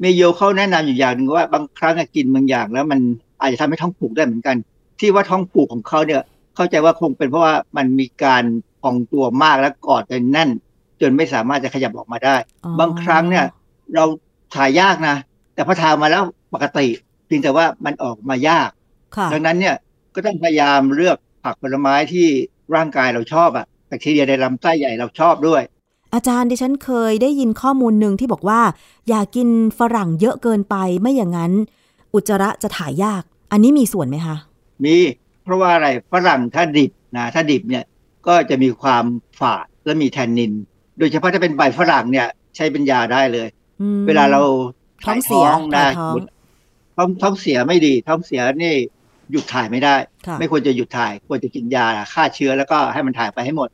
[0.00, 3.00] เมโยเขาแนะนำอยู่อย่างหนึ่งว่าบางครั้งอะกินบางอย่างแล้วมัน
[3.40, 4.56] อาจจะทำให้ท้องผูกได้เหมือนกัน
[5.00, 6.22] ที่ว่าท้องผูกของเขาเนี่ย
[6.56, 8.44] เข้าใจว่าคงเป็นเพราะว่ามันมีการ
[8.82, 10.50] พองตัวมากและกอดกันแน่น
[11.00, 13.46] จนไม่สามารถจะขยับออกมาได้อ๋อบางครั้งเนี่ย
[13.94, 14.04] เรา
[14.54, 15.16] ถ่ายยากนะ
[15.54, 16.22] แต่พอถ่ายมาแล้ว
[16.54, 16.86] ปกติ
[17.26, 18.68] เพียงแต่ว่ามันออกมายาก
[19.16, 19.76] ค่ะดังนั้นเนี่ย
[20.14, 22.26] ก็ต้องพยายามเลือกผักผลไม้ที่
[22.74, 25.62] ร่างกายเราชอบอะแบคทีเรียในลำไส้ใหญ่เราชอบด้วย
[26.14, 28.60] อาจารย์ดิฉันเคยได้ยินข้อมูลหนึ่งที่บอกว่า
[29.08, 29.48] อย่ากิน
[29.78, 31.52] ฝรั่งเยอะเกินไปไม่อย่างนั้น
[32.14, 34.36] อุจจาระจะถ่ายยาก อันนี้มีส่วนไหมคะ
[34.84, 34.96] มี
[35.44, 37.84] เพราะว่าอะไรฝรั่งถ้าดิบนะถ้าดิบเนี่ย
[38.26, 39.04] ก็จะมีความ
[39.40, 40.52] ฝาดและมีแทนนิน
[40.98, 43.48] โดยเฉพาะถ้าเป็นใบฝรั่งเนี่ยใช้เป็นยาได้เลย
[43.80, 44.40] อืมเวลาเรา
[45.04, 46.16] ท้องเสียนะถ่ายท้อง
[46.96, 48.74] ท้องท้องเสียไม่ดี ท้องเสียนี่
[49.30, 49.94] หยุดถ่ายไม่ได้
[50.26, 53.68] ค่ะไม่ควรจะหยุดถ่ายควรจะกินยาฆ่าเชื้อแล้วก็ให้มันถ่ายไปให้หมด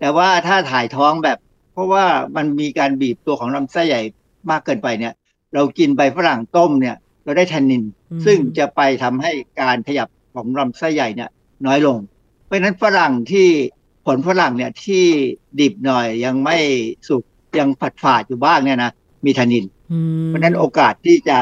[0.00, 1.38] แต่ว่าถ้าถ่ายท้องแบบ
[1.72, 2.04] เพราะว่า
[2.36, 4.02] มันมีการบีบตัวของลำไส้ใหญ่
[4.50, 5.14] มากเกินไปเนี่ย
[5.54, 11.30] เรากินใบฝรั่งต้มเนี่ย เราได้แทนนินอืมซึ่งจะไปทำให้การขยับ ของลำไส้ใหญ่เนี่ย
[11.66, 11.98] น้อยลง
[12.44, 13.48] เพราะฉะนั้นฝรั่งที่
[14.06, 15.04] ผลฝรั่งเนี่ยที่
[15.60, 16.56] ดิบหน่อยยังไม่
[17.08, 17.22] สุก
[17.58, 18.90] ยังผัดฝาดอยู่บ้างเนี่ยนะ
[19.24, 21.38] มีแทนนินอืมเพราะฉะนั้นโอกาสที่จะ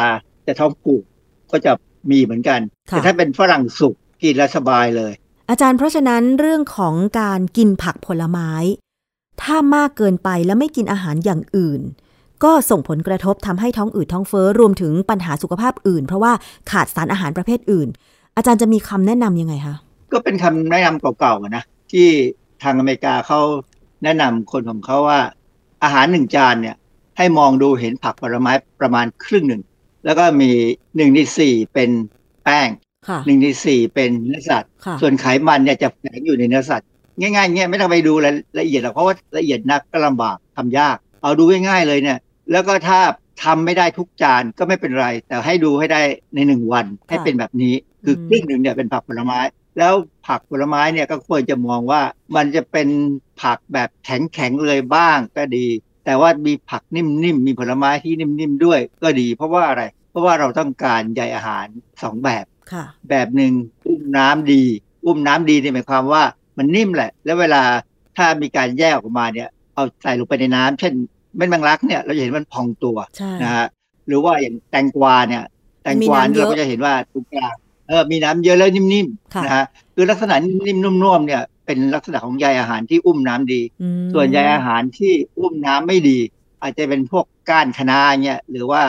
[0.46, 1.02] จะท้องผูก
[1.50, 1.72] ก็จะ
[2.10, 5.12] มีเหมือนกันค่ะแต่ถ้าเป็นฝรั่งสุกกินแล้วสบายเลย
[5.50, 8.50] อาจารย์เพราะฉะนั้นเรื่องของการกินผักผลไม้
[9.42, 11.80] ถ้ามากเกินไปแล้วไม่กินอาหารอย่างอื่น
[12.44, 16.32] ก็ส่งผลกระทบทำให้ท้องอืดท้องเฟ้อรวมถึงปัญหาสุขภาพอื่น เพราะว่า
[16.70, 17.88] ขาดสารอาหารประเภทอื่น
[18.36, 19.76] อาจารย์จะมีคำแนะนำยังไงคะ
[20.12, 22.08] ก็เป็นคำแนะนำเก่าๆอะนะที่
[22.62, 23.40] ทางอเมริกาเขา
[24.04, 25.20] แนะนำคนของเขาว่า
[25.82, 26.76] อาหารหนึ่งจานเนี่ย
[27.18, 29.62] ให้มองดูเห็นผักผลไม้ประมาณครึ่งหนึ่ง
[30.04, 30.50] แล้วก็มี
[30.96, 31.90] หนึ่งในสี่เป็น
[32.44, 32.68] แป้ง
[33.08, 36.88] ค่ะหนึ่งในสี่เป็นเนื้อสัตว์ค่ะส่วนไขมันเนี่ยจะแฝงอยู่ในเนื้อสัตว์
[37.20, 42.18] ง่ายๆเงี้ยไม่ต้องไปดูรายละเอียดหรอกเพราะว่าละเอียดนักก็ลำบากทำยาก เอาดูง่ายๆเลยเนี่ย
[42.52, 42.98] แล้วก็ถ้า
[43.42, 46.00] ทำไม่ได้ทุกจานก็ไม่เป็นไร แต่ให้ดูให้ได้
[46.34, 47.74] ในหนึ่งวันให้เป็นแบบนี้
[48.04, 49.40] คือครึ่งหนึ่งเนี่ยเป็นผักผลไม้
[49.78, 49.94] แล้ว
[50.26, 52.02] ผักผลไม้เนี่ยก็ควรจะมองว่า
[52.36, 52.88] มันจะเป็น
[53.42, 55.66] ผักแบบแข็งๆเลยบ้างก็ดี
[56.04, 57.04] แต่ว่ามีผักนิ่
[57.34, 61.66] มๆมีผลไม้ที่นิ่มๆด้วยก็ดี เพราะว่าอะไร เพราะว่าเราต้องการใยอาหาร
[62.02, 63.52] สองแบบค่ะแบบหนึ่ง
[63.86, 64.62] อุ้มน้ำดี
[65.04, 66.22] อุ้มน้ำดีเนี่ยหมายความว่า
[66.58, 67.62] มันนิ่มแหละ แล้วเวลา
[68.16, 70.92] ถ้ามีการแยกออกมาเนี่ยเอาใส่ลงไปในน้ำเช่น
[71.36, 73.66] เม็ดแมงลักเนี่ยเราจะเห็นมันพองตัวใช่นะฮะ
[74.06, 75.42] หรือว่าอย่างแตงกวาเนี่ย
[75.82, 77.54] แตงกวามีน้ำเยเราอะก็จะเห็นว่าตรงกลาง
[77.88, 79.64] เออมีน้ำเยอะแล้วนิ่มค่ะๆนะฮะ
[79.94, 86.18] คือลักษณะนิ่มๆนุ่มๆเนี่ยเป็นลักษณะของใยอาหารที่อุ้มน้ำดีอืมส่วนใยอาหารที่อุ้มน้ำไม่ดี
[86.62, 88.82] อาจจะเป็นพวกก้านคะน้าเนี่ยหรือว่า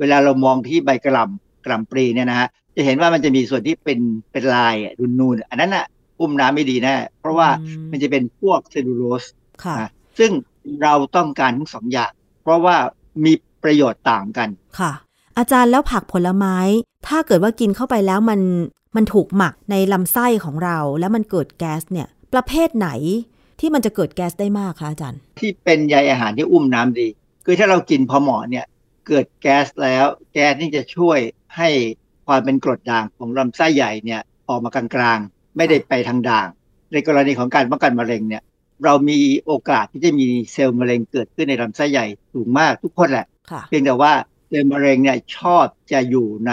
[0.00, 4.00] เวลาเรามองที่ใบกระหล่ำกระหล่ำปลีเนี่ยนะฮะจะเห็นว่ามันจะมีส่วนที่เป็น
[4.32, 5.86] เป็นลายอะนูนๆอันนั้นอะ
[6.20, 9.24] อุ้มน้ำไม่ดีแน่เพราะว่าอืมันจะเป็นพวกเซลลูโลส
[9.64, 10.30] ค่ะนะซึ่ง
[10.82, 12.76] เราต้องการทั้งสองอย่าง เพราะว่า
[13.24, 13.32] มี
[13.62, 14.48] ประโยชน์ต่างกัน
[14.80, 14.92] ค่ะ
[15.38, 16.56] อาจารย์แล้วผักผลไม้
[17.08, 18.40] ถ้าเกิดว่ากินเข้าไปแล้วมัน
[18.96, 22.88] มันถูกหมักในลำไส้ของเรา แล้วมันเกิดแก๊สเนี่ย ประเภทไหน
[23.60, 27.08] ที่มันจะเกิดแก๊สได้มากคะอาจารย์ ที่เป็นใยอาหารที่อุ้มน้ำดี
[27.44, 28.66] คือถ้าเรากินพอเหมาะเนี่ย
[29.08, 31.18] เกิดแก๊สแล้ว แก๊สนี่จะช่วย
[31.56, 31.68] ให้
[32.26, 36.48] ความเป็นกรดด่างของลำไส้ใหญ่เนี่ยออกมากลางๆ ไม่ได้ไปทางด่าง
[36.92, 38.42] ในกรณีของการป้องกันมะเร็งเนี่ย
[38.84, 44.12] เรามีโอกาสที่จะมีเซลล์มะเร็งเกิดขึ้นในลำไส้ใหญ่สูงมากทุกคนแหละค่ะเพียงแต่ว่า
[44.48, 46.52] เซลล์มะเร็งเนี่ยชอบจะอยู่ใน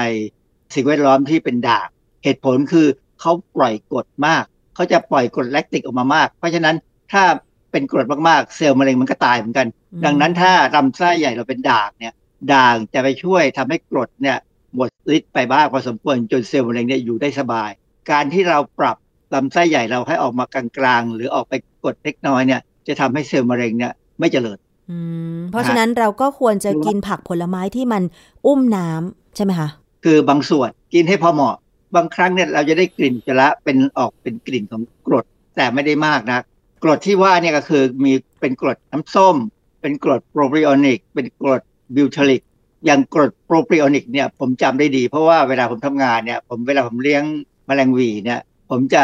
[0.74, 1.88] สิ่งแวดล้อมที่เป็นด่าง
[2.24, 2.88] เหตุผลคือ
[3.22, 4.44] เขาปล่อยกรดมาก
[4.76, 6.76] เขาจะปล่อยกรดแลคติกออกมามาก เพราะฉะนั้น
[7.12, 7.24] ถ้า
[7.72, 12.14] เป็นกรดมากๆ เซลล์มะเร็งมันก็ตายเหมือนกันอืมดังนั้นถ้าลำไส้ใหญ่เราเป็นด่างเนี่ย
[12.54, 14.38] ด่างจะไปช่วยทำให้กรดเนี่ย
[14.76, 17.72] หมดฤทธิ์ไปบ้างพอสมควรจนเซลล์มะเร็งเนี่ยอยู่ได้สบาย
[18.12, 18.98] การที่เราปรับ
[19.34, 21.54] ลำไส้ใหญ่เราให้ออกมากลางๆ หรือออกไป
[21.86, 24.58] กรดเล็กน้อยเนี่ย จะทำให้เซลล์มะเร็งเนี่ยไม่เจริญ
[24.90, 24.98] อื
[25.38, 28.04] มเพราะฉะนั้นเราก็ควรจะกินผักผลไม้ที่มัน
[28.46, 29.70] อุ้มน้ำใช่ไหมคะ
[30.04, 31.56] คือบางส่วนกินให้พอเหมาะ
[31.96, 35.26] บางครั้งเนี่ยเราจะได้กลิ่นอุจจาระเป็นออกเป็นกลิ่นของกรด
[35.56, 36.40] แต่ไม่ได้มากนะ
[36.84, 39.36] กรดที่ว่าเนี่ยก็คือมีเป็นกรดน้ำส้ม
[39.82, 41.62] เป็นกรด propionic เป็นกรด
[41.96, 42.42] butyric
[42.86, 47.24] อย่างกรด propionic เนี่ยผมจำได้ดี เพราะว่าเวลาผมทำงานเนี่ยผมเวลาผมเลี้ยง
[47.66, 48.40] แมลงหวีเนี่ย
[48.70, 49.04] ผมจะ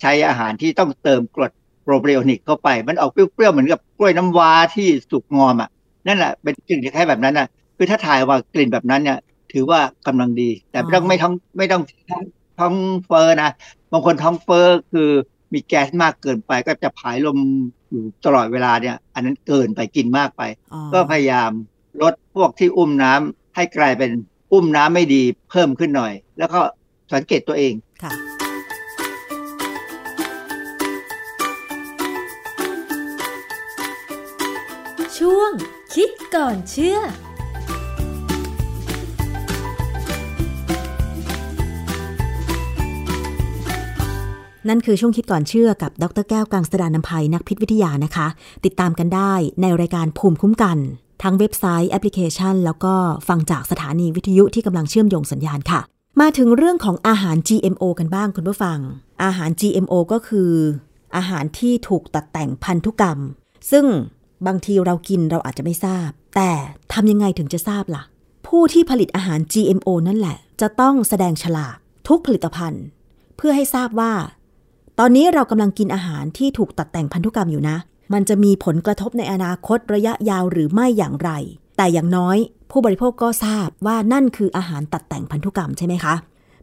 [0.00, 1.52] ใช้อาหารที่ต้องเติมกรด
[1.82, 5.70] โปรไบโอนิกเข้าไป มันออกเปรี้ยวๆเหมือนกับกล้วยน้ำว้าที่สุกงอมอะ
[6.06, 9.18] นั่นแหละเป็นกลิ่นคล้ายๆแบบนั้นน่ะคือถ้าถ่ายว่ากลิ่นแบบนั้นเนี่ย
[9.52, 12.22] ถือว่ากำลังดี แต่ไม่ต้องไม่ท้องไม่ต้องท้อง
[12.58, 12.74] ท้อง
[13.06, 13.50] เฟอร์นะ
[13.92, 15.10] บางคนท้องเฟอร์คือ
[15.52, 17.38] มีแก๊สมากเกินไปก็จะผายลม
[17.90, 20.42] อยู่ตลอดเวลาเนี่ย อันนั้นเกินไปกินมากไป
[20.72, 21.50] อ๋อก็พยายาม
[22.02, 24.10] ลดพวกที่อุ้มน้ำให้กลายเป็น
[24.52, 26.60] อุ้มน้ำไม่ดีเพิ่มขึ้นหน่อย แล้วก็
[27.12, 28.12] สังเกตตัวเองค่ะ
[35.26, 35.52] ช่วง
[35.94, 36.98] คิดก่อนเชื่อ
[44.68, 48.26] นั่นคือช่วงคิดก่อนเชื่อกับ ดรแก้วกังสดานนภัยนักพิษวิทยานะคะ
[48.64, 50.78] ติดตามกันได้ในรายการภูมิคุ้มกัน
[51.22, 52.94] ทั้งเว็บไซต์แอปพลิเคชัน แล้วก็
[53.28, 55.80] ฟังจากสถานีวิทยุที่กำลังเชื่อมโยงสัญญาณค่ะ
[56.20, 58.78] มาถึงเรื่องของอาหาร GMO กันบ้างคุณผู้ฟัง
[59.24, 60.50] อาหาร GMO ก็คือ
[61.16, 63.18] อาหารที่ถูกตัดแต่งพันธุกรรม
[63.72, 63.86] ซึ่ง
[64.46, 66.50] บางทีเรากินเราอาจจะไม่ทราบ แต่
[66.92, 68.02] ทำยังไงถึงจะทราบล่ะ
[68.46, 71.76] ผู้ที่ผลิตอาหาร GMO นั่นแหละ จะต้องแสดงฉลาก
[72.08, 72.84] ทุกผลิตภัณฑ์
[73.36, 74.12] เพื่อให้ทราบว่า
[74.98, 77.76] ตอนนี้เรากำลังกินอาหารที่ถูกตัดแต่งพันธุกรรมอยู่นะ
[78.12, 81.30] มันจะมีผลกระทบในอนาคตระยะยาวหรือไม่อย่างไร
[81.76, 82.36] แต่อย่างน้อย
[82.70, 86.14] ผู้บริโภคก็ทราบว่านั่นคืออาหารตัดแต่งพันธุกรรมใช่ไหมคะ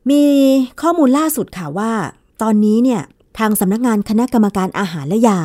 [0.10, 0.24] มี
[0.82, 1.92] ข้อมูลล่าสุดค่ะว่า
[2.42, 3.02] ตอนนี้เนี่ย
[3.40, 5.40] ทางสำนักงานคณะกรรมการอาหารและยา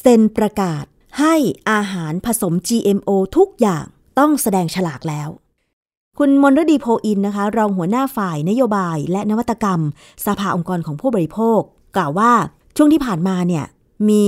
[0.00, 0.84] เซ็นประกาศ
[1.20, 1.34] ให้
[1.70, 3.84] อาหารผสม GMO ทุกอย่าง
[4.18, 5.28] ต้องแสดงฉลากแล้ว
[6.18, 9.80] คุณมนรดีโพอินนะคะ รองหัวหน้าฝ่ายนโยบายและนวัตกรรม
[10.26, 11.60] สภาองค์กรของผู้บริโภค
[11.96, 12.32] กล่าวว่า
[12.76, 13.64] ช่วงที่ผ่านมาเนี่ย
[14.10, 14.26] มี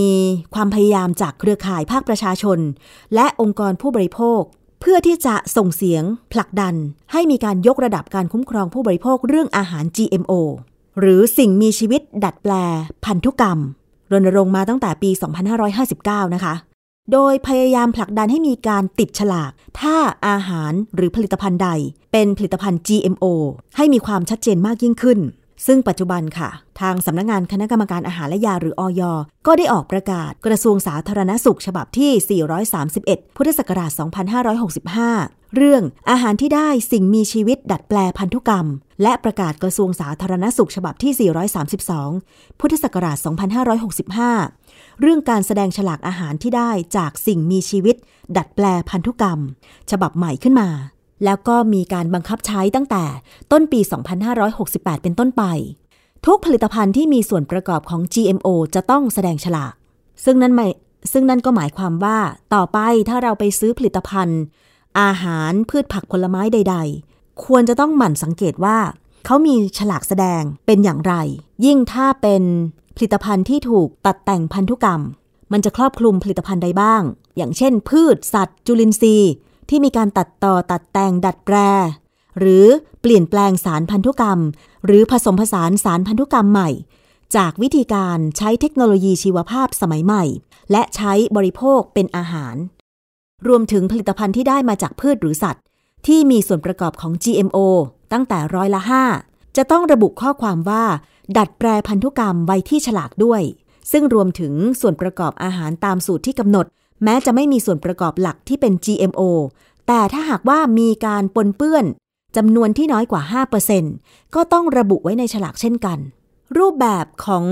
[0.54, 2.58] ความพยายามจากเครือข่ายภาคประชาชน
[3.14, 4.40] และองค์กรผู้บริโภค
[4.80, 6.74] เพื่อที่จะส่งเสียงผลักดัน
[7.12, 10.32] ให้มีการยกระดับการคุ้มครองผู้บริโภคเรื่องอาหาร GMO
[11.00, 12.52] หรือสิ่งมีชีวิตดัดแปล
[13.04, 13.58] พันธุกรรม
[14.12, 15.10] รณรงค์มาตั้งแต่ปี
[15.72, 16.54] 2559 นะคะ
[17.12, 19.50] โดยพยายามผลักดันให้มีการติดฉลาก
[19.80, 19.96] ถ้า
[20.28, 21.70] อาหารหรือผลิตภัณฑ์ใด
[22.12, 23.24] เป็นผลิตภัณฑ์ GMO
[23.76, 25.18] ให้มีความชัดเจนมากยิ่งขึ้น
[25.66, 26.50] ซึ่งปัจจุบันค่ะ
[26.80, 29.02] ทางสำนักงานคณะกรรมการอาหารและยาหรืออย
[29.46, 32.42] ก็ได้ออกประกาศกระทรวงสาธารณสุขฉบับที่
[32.84, 33.90] 431 พุทธศักราช
[34.72, 38.66] 2565 เรื่องอาหารที่ได้สิ่งมีชีวิตดัดแปลพันธุกรรม
[39.02, 41.30] และประกาศกระทรวงสาธารณสุขฉบับที่
[42.12, 43.16] 432 พุทธศักราช
[43.98, 44.67] 2565
[45.00, 47.96] เรื่องการแสดงฉลากอาหารที่ได้จากสิ่งมีชีวิต
[48.36, 49.38] ดัดแปลพันธุกรรม
[49.90, 50.68] ฉบับใหม่ขึ้นมา
[51.24, 53.04] แล้วก็มีการบังคับใช้ตั้งแต่
[53.52, 53.80] ต้นปี
[54.42, 55.42] 2568 เป็นต้นไป
[56.26, 59.74] ทุกผลิตภัณฑ์ที่มีส่วนประกอบของ GMO จะต้องแสดงฉลาก
[60.24, 60.72] ซึ่งนั่นหมาย
[61.12, 62.18] ซึ่งนั่นก็หมายความว่า
[62.54, 62.78] ต่อไป
[63.08, 64.40] ถ้าเราไปซื้อผลิตภัณฑ์
[65.00, 66.76] อาหารพืชผักผลไม้ใด
[67.10, 68.78] ๆ ควรจะต้องหมั่นสังเกตว่า
[69.26, 71.14] เขามีฉลากแสดงเป็นอย่างไร
[71.64, 72.42] ยิ่งถ้าเป็น
[72.98, 75.00] ผลิตภัณฑ์ที่ถูกตัดแต่งพันธุกรรม
[75.52, 77.02] มันจะครอบคลุมผลิตภัณฑ์ใดบ้าง
[77.36, 79.32] อย่างเช่น พืช สัตว์ จุลินทรีย์
[79.68, 81.56] ที่มีการตัดต่อตัดแต่งดัดแปล
[82.38, 82.66] หรือ
[83.00, 84.38] เปลี่ยนแปลงสารพันธุกรรม
[84.86, 86.70] หรือผสมผสานสารพันธุกรรมใหม่
[87.36, 90.24] จากวิธีการใช้เทคโนโลยีชีวภาพสมัยใหม่
[90.72, 92.56] และใช้บริโภคเป็นอาหาร
[93.48, 95.64] รวมถึงผลิตภัณฑ์ที่ได้มาจากพืชหรือสัตว์
[96.06, 97.58] ที่มีส่วนประกอบของ GMO
[98.12, 98.80] ตั้งแต่ร้อยละ
[99.20, 100.84] 5จะต้องระบุข้อความว่า
[101.36, 103.42] ดัดแปลพันธุกรรมไว้ที่ฉลากด้วย
[103.92, 106.66] ซึ่งรวมถึงส่วนประกอบอาหารตามสูตรที่กำหนด
[107.04, 109.22] แม้จะไม่มีส่วนประกอบหลักที่เป็น GMO
[109.86, 111.84] แต่ถ้าหากว่ามีการปนเปื้อน
[112.36, 113.22] จำนวนที่น้อยกว่า
[113.78, 115.98] 5%ก็ต้องระบุไว้ในฉลากเช่นกัน
[116.58, 117.44] รูปแบบของ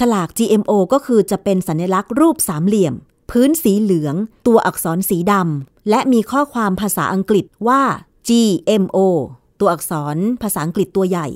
[0.00, 2.94] ฉลาก GMO ก็คือจะเป็นสัญลักษณ์รูปสามเหลี่ยม
[3.30, 4.14] พื้นสีเหลือง
[4.46, 7.82] ตัวอักษรสีดำ และมีข้อความภาษาอังกฤษว่า
[8.28, 8.98] GMO
[9.60, 11.28] ตัวอักษรภาษาอังกฤษตัวใหญ่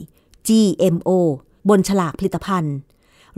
[0.48, 1.10] GMO
[1.68, 2.74] บนฉลากผลิตภัณฑ์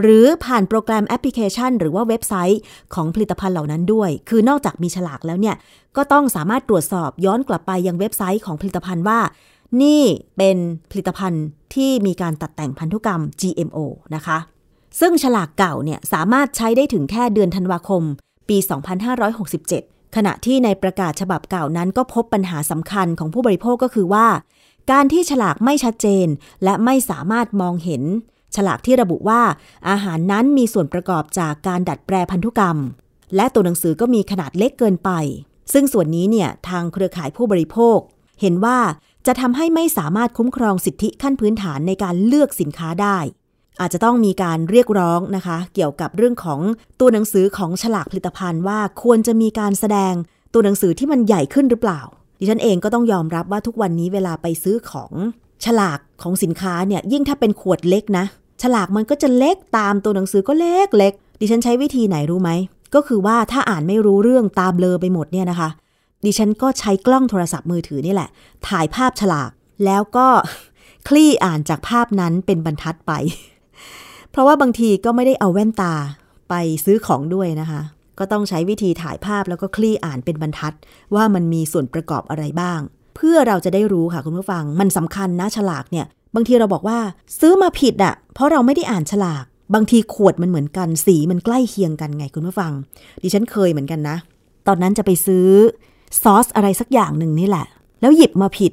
[0.01, 2.61] หรือผ่านโปรแกรมแอปพลิเคชัน หรือว่าเว็บไซต์
[2.95, 5.57] ของผลิตภัณฑ์เหล่านั้นด้วย คือนอกจากมีฉลากแล้วเนี่ย
[5.97, 9.21] ก็ต้องสามารถตรวจสอบย้อนกลับไปยังเว็บไซต์ของผลิตภัณฑ์ว่า
[9.83, 10.03] นี่
[10.37, 10.57] เป็น
[10.91, 13.79] ผลิตภัณฑ์ที่มีการตัดแต่งพันธุกรรม GMO
[14.15, 14.39] นะคะ
[15.01, 18.03] ซึ่งฉลากเก่าเนี่ยสามารถใช้ได้ถึงแค่เดือนธันวาคม
[18.49, 18.57] ปี
[19.37, 24.27] 2567 ขณะที่ในประกาศฉบับเก่านั้นก็พบปัญหาสำคัญของผู้บริโภคก็คือว่า
[24.91, 26.27] การที่ฉลากไม่ชัดเจน
[26.65, 28.03] และไม่สามารถมองเห็น
[28.57, 29.43] ฉลากที่ระบุว่า
[29.89, 32.77] อาหารนั้นมีส่วนประกอบจากการดัดแปลพันธุกรรม
[33.37, 35.11] และตัวหนังสือก็มีขนาดเล็กเกินไป
[35.73, 37.99] ซึ่งส่วนนี้เนี่ยทางเครือข่ายผู้บริโภค
[38.41, 38.79] เห็นว่า
[39.27, 43.19] จะทำให้ไม่สามารถคุ้มครองสิทธิขั้นพื้นฐานในการเลือกสินค้าได้
[43.81, 46.61] อาจจะต้องมีการเรียกร้องนะคะ เกี่ยวกับเรื่องของ
[47.01, 50.15] ตัวหนังสือของฉลากผลิตภัณฑ์ว่าควรจะมีการแสดง
[50.53, 52.01] ตัวหนังสือที่มันใหญ่ขึ้นหรือเปล่า
[52.41, 55.13] ดิฉันเองก็ต้องยอมรับว่าทุกวันนี้เวลาไปซื้อของ
[55.65, 58.25] ฉลากของสินค้าเนี่ยยิ่งถ้าเป็นขวดเล็กนะ
[58.63, 62.51] ฉลากมันก็จะเล็กตามตัวหนังสือก็เล็กเล็กดิฉันใช้วิธีไหนรู้ไหม
[62.95, 65.69] ก็คือว่าถ้าอ่านไม่รู้เรื่องตามเลอไปหมดเนี่ยนะคะ
[66.27, 68.29] ดิฉันก็ใช้กล้องโทรศัพท์มือถือนี่แหละ
[68.69, 69.51] ถ่ายภาพฉลาก
[69.85, 70.27] แล้วก็
[71.09, 73.13] คลี่อ่านจากภาพนั้นเป็นบรรทัดไป
[74.31, 75.95] เพราะว่าบางทีก็ไม่ได้เอาแว่นตา
[76.49, 77.81] ไปซื้อของด้วยนะคะ
[78.19, 80.75] ก็ต้องใช้วิธีถ่ายภาพแล้วก็คลี่อ่านเป็นบรรทัด
[81.15, 82.81] ว่ามันมีส่วนประกอบอะไรบ้าง
[83.17, 86.99] เพื่อเราจะได้รู้ค่ะคุณผู้ฟัง มันสำคัญนะฉลากเนี่ย บางทีเราบอกว่า
[87.41, 89.45] ซื้อมาผิดอะ่ะ เพราะเราไม่ได้อ่านฉลาก
[89.75, 92.73] บางทีขวดมันเหมือนกันสีมันใกล้เคียงกันไงคุณผู้ฟัง
[93.23, 94.17] ดิฉันเคยเหมือนกันนะ
[94.67, 95.49] ตอนนั้นจะไปซื้อ
[96.23, 97.67] ซอสอะไรสักอย่างหนึ่งนี่แหละ
[98.01, 98.73] แล้วหยิบมาผิด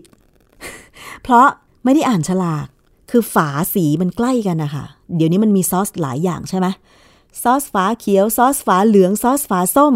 [1.24, 1.48] เพราะ
[1.84, 2.68] ไม่ได้อ่านฉลาก
[3.12, 4.86] คือฝาสีมันใกล้กันนะคะ
[5.16, 6.68] เดี๋ยวนี้มันมีซอสหลายอย่างใช่ไหม
[7.44, 9.96] ซอสฝาเขียว ซอสฝาเหลือง ซอสฝาส้ม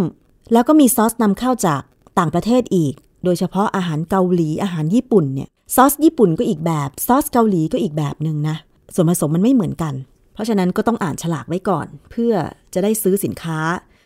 [0.54, 1.82] แล้วก็มีซอสนำเข้าจาก
[2.18, 8.56] ต่างประเทศอีก โดยเฉพาะอาหารเกาหลีอาหารญี่ปุ่นเนี่ยซอสญี่ปุ่นก็อีกแบบซอสเกาหลีก็อีกแบบหนึ่งนะ
[8.96, 9.94] ส่วนผสมมันไม่เหมือนกัน
[10.34, 12.34] เพราะฉะนั้นก็ต้องอ่านฉลากไว้ก่อน เพื่อ
[12.74, 13.60] จะได้ซื้อสินค้า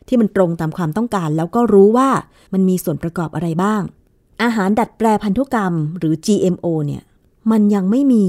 [0.08, 2.10] ที่มันตรงตามความต้องการ แล้วก็รู้ว่า
[2.54, 3.82] มันมีส่วนประกอบอะไรบ้าง
[4.44, 7.04] อาหารดัดแปลพันธุกรรมหรือ GMO เนี่ย
[7.52, 8.26] มันยังไม่มี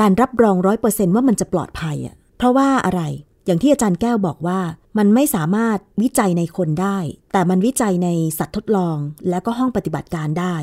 [0.00, 3.02] การรับรองร้อยเปอร์เซนว่ามันจะปลอดภัยอะ่ะเพราะว่าอะไร
[3.48, 4.60] อย่างที่อาจารย์แก้วบอกว่า
[4.98, 6.98] มันไม่สามารถวิจัยในคนได้
[7.32, 8.96] แต่มันวิจัยในสัตว์ทดลอง
[9.28, 10.54] และก็ห้องปฏิบัติการได้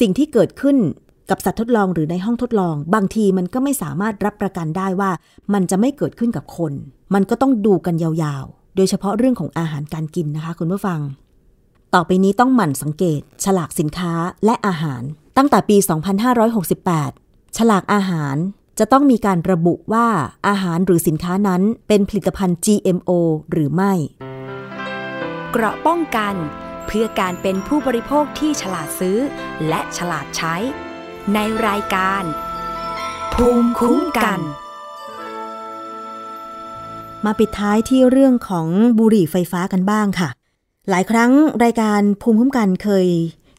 [0.00, 0.76] สิ่งที่เกิดขึ้น
[1.30, 5.10] กับสัตว์ทดลองหรือในห้องทดลอง บางทีมันก็ไม่สามารถรับประกันได้ว่า
[5.54, 6.72] มันจะไม่เกิดขึ้นกับคน
[7.14, 11.00] มันก็ต้องดูกันยาวๆ โดยเฉพาะเรื่องของอาหารการกินนะคะ คุณผู้ฟัง
[11.94, 14.12] ต่อไปนี้ต้องหมั่นสังเกต ฉลากสินค้า
[14.44, 15.02] และอาหาร
[15.36, 15.76] ตั้งแต่ปี
[16.66, 18.36] 2568 ฉลากอาหาร
[18.82, 20.06] จะต้องมีการระบุว่า
[20.48, 23.10] อาหารหรือสินค้านั้นเป็นผลิตภัณฑ์ GMO
[23.50, 23.92] หรือไม่
[25.50, 26.34] เกราะป้องกัน
[26.86, 29.18] เพื่อการเป็นผู้บริโภคที่ฉลาดซื้อ
[29.68, 30.54] และฉลาดใช้
[31.34, 32.22] ในรายการ
[33.34, 34.40] ภูมิคุ้มกัน
[37.24, 38.68] มาปิดท้ายที่เรื่องของ
[38.98, 40.28] บุหรี่ไฟฟ้ากันบ้างค่ะ
[40.90, 41.32] หลายครั้ง
[41.64, 43.08] รายการภูมิคุ้มกันเคย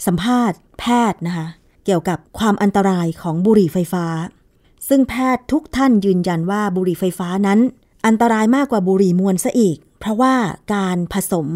[0.06, 1.48] สัมภาษณ์แพทย์นะคะ
[1.86, 4.06] เกี่ยวกับความอันตรายของบุหรี่ไฟฟ้า
[4.94, 7.60] ซึ่งแพทย์ทุกท่านยืนยันว่าบุหรี่ไฟฟ้านั้น
[8.06, 10.36] อันตรายมากกว่าบุหรี่มวลซะอีก เพราะว่า
[10.74, 11.48] การผสม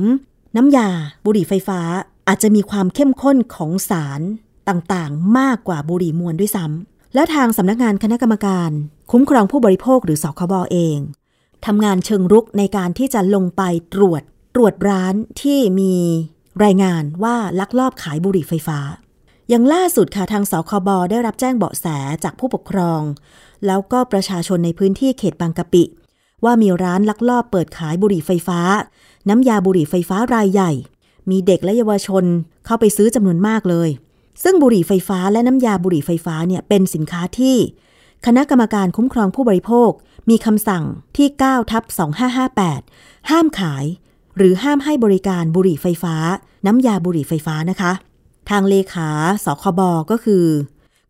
[0.55, 0.89] น้ำยา
[1.25, 1.79] บุหรี่ไฟฟ้า
[2.27, 4.21] อาจจะมีความเข้มข้นของสาร
[4.69, 8.71] ต่างๆ มากกว่าบุหรี่มวลด้วยซ้ำและทางสำนักงานคณะกรรมการ
[9.11, 10.97] คุ้มครองผู้บริโภคหรือสคบอเอง
[11.65, 13.61] ทำงานเชิงรุกในการที่จะลงไป
[13.93, 14.21] ตรวจ
[14.55, 15.93] ตรวจร้านที่มี
[16.63, 18.79] รายงานว่าลักลอบขายบุหรี่ไฟฟ้า
[19.49, 21.85] อย่างล่าสุดค่ะทางสคบได้รับแจ้งเบาะแส
[22.23, 23.01] จากผู้ปกครอง
[23.65, 25.83] แล้วก็ประชาชนในพื้นที่เขตบางกะปิ
[26.43, 28.59] ว่ามีร้านลักลอบเปิดขายบุหรี่ไฟฟ้า
[29.29, 30.71] น้ำยาบุหรี่ไฟฟ้ารายใหญ่
[31.29, 32.25] มีเด็กและเยาวชน
[32.65, 33.89] เข้าไปซื้อจำนวนมากเลย
[34.43, 37.57] ซึ่งบุหรี่ไฟฟ้าและน้ำยาบุหรี่ไฟฟ้าเนี่ยเป็นสินค้าที่
[38.25, 39.91] คณะกรรมการคุ้มครองผู้บริโภค
[40.29, 40.83] มีคำสั่ง
[41.17, 41.83] ที่9ทับ
[42.55, 43.85] 2558 ห้ามขาย
[44.37, 46.15] หรือห้ามให้บริการบุหรี่ไฟฟ้า
[46.65, 47.91] น้ำยาบุหรี่ไฟฟ้านะคะ
[48.49, 49.09] ทางเลขา
[49.45, 49.81] สคบ
[50.11, 50.45] ก็คือ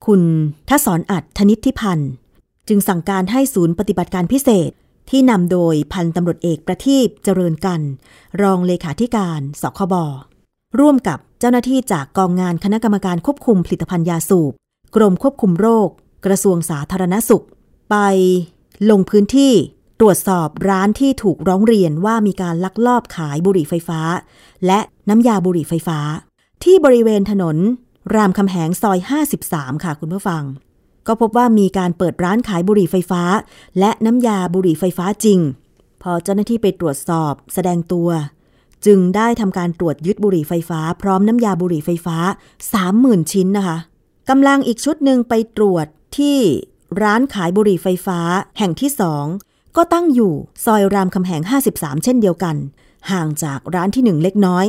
[0.06, 0.22] คุณ
[0.70, 2.12] ธสรณ์อัฑฒ์ ธนิทธิพันธ์
[2.68, 4.72] จึงสั่งการให้ศูนย์ปฏิบัติการพิเศษ
[5.10, 7.82] ที่นำโดยพันตำรวจเอกประทีปเจริญกัลป์
[8.42, 9.94] รองเลขาธิการสคบ
[10.80, 14.52] ร่วมกับเจ้าหน้าที่จากกองงานคณะกรรมการควบคุมผลิตภัณฑ์ยาสูบ
[14.96, 15.90] กรมควบคุมโรค
[16.26, 17.46] กระทรวงสาธารณสุข
[17.92, 17.96] ไป
[18.90, 19.54] ลงพื้นที่
[20.00, 24.00] ตรวจสอบร้านที่ถูกร้องเรียนว่ามีการลักลอบขายบุหรี่ไฟฟ้า
[24.66, 24.80] และ
[25.10, 26.00] น้ำยาบุหรี่ไฟฟ้า
[26.70, 27.58] ที่บริเวณถนน
[28.16, 29.00] รามคำแหงซอย
[29.42, 30.44] 53 ค่ะคุณผู้ฟัง
[31.08, 33.24] ก็พบว่ามีการเปิดร้านขายบุหรี่ไฟฟ้า
[33.80, 35.40] และน้ำยาบุหรี่ไฟฟ้าจริง
[36.02, 38.10] พอเจ้าหน้าที่ไปตรวจสอบ แสดงตัว
[38.86, 42.18] จึงได้ทำการตรวจยึดบุหรี่ไฟฟ้า พร้อมน้ำยาบุหรี่ไฟฟ้า
[42.76, 43.78] 30,000 ชิ้นนะคะ
[44.30, 45.88] กำลังอีกชุดหนึ่งไปตรวจ
[46.18, 46.38] ที่
[47.02, 48.20] ร้านขายบุหรี่ไฟฟ้า
[48.58, 49.26] แห่งที่สอง
[49.76, 50.34] ก็ตั้งอยู่
[50.66, 51.42] ซอยรามคำแหง
[51.74, 52.56] 53 เช่นเดียวกัน
[53.12, 54.68] ห่างจากร้านที่หนึ่งเล็กน้อย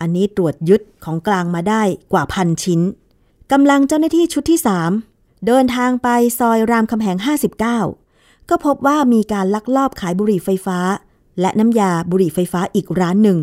[0.00, 1.82] อันนี้ตรวจยึดของกลางมาได้
[2.12, 2.80] กว่าพันชิ้น
[3.52, 4.60] กำลังเจ้าหน้าที่ชุดที่
[5.02, 7.16] 3 เดินทางไปซอยรามคำแหง
[7.84, 10.78] 59 ก็พบว่ามีการลักลอบขายบุหรี่ไฟฟ้า
[11.40, 13.38] และน้ำยาบุหรี่ไฟฟ้าอีกร้านหนึ่ง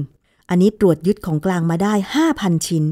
[0.50, 1.94] อันนี้ตรวจยึดของกลางมาได้
[2.30, 2.84] 5,000 ชิ้น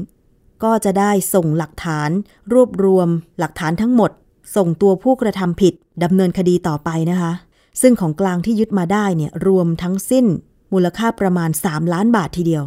[0.62, 2.10] ก็จะได้ส่งหลักฐาน
[2.52, 3.08] รวบรวม
[3.38, 4.10] หลักฐานทั้งหมด
[4.56, 7.32] ส่งตัวผู้กระทำผิดดำเนินคดีต่อไปนะคะ
[7.80, 10.26] ซึ่งของกลางที่ยึดมาได้เนี่ยรวมทั้งสิ้น
[10.72, 12.64] มูลค่าประมาณ 3 ล้านบาททีเดียว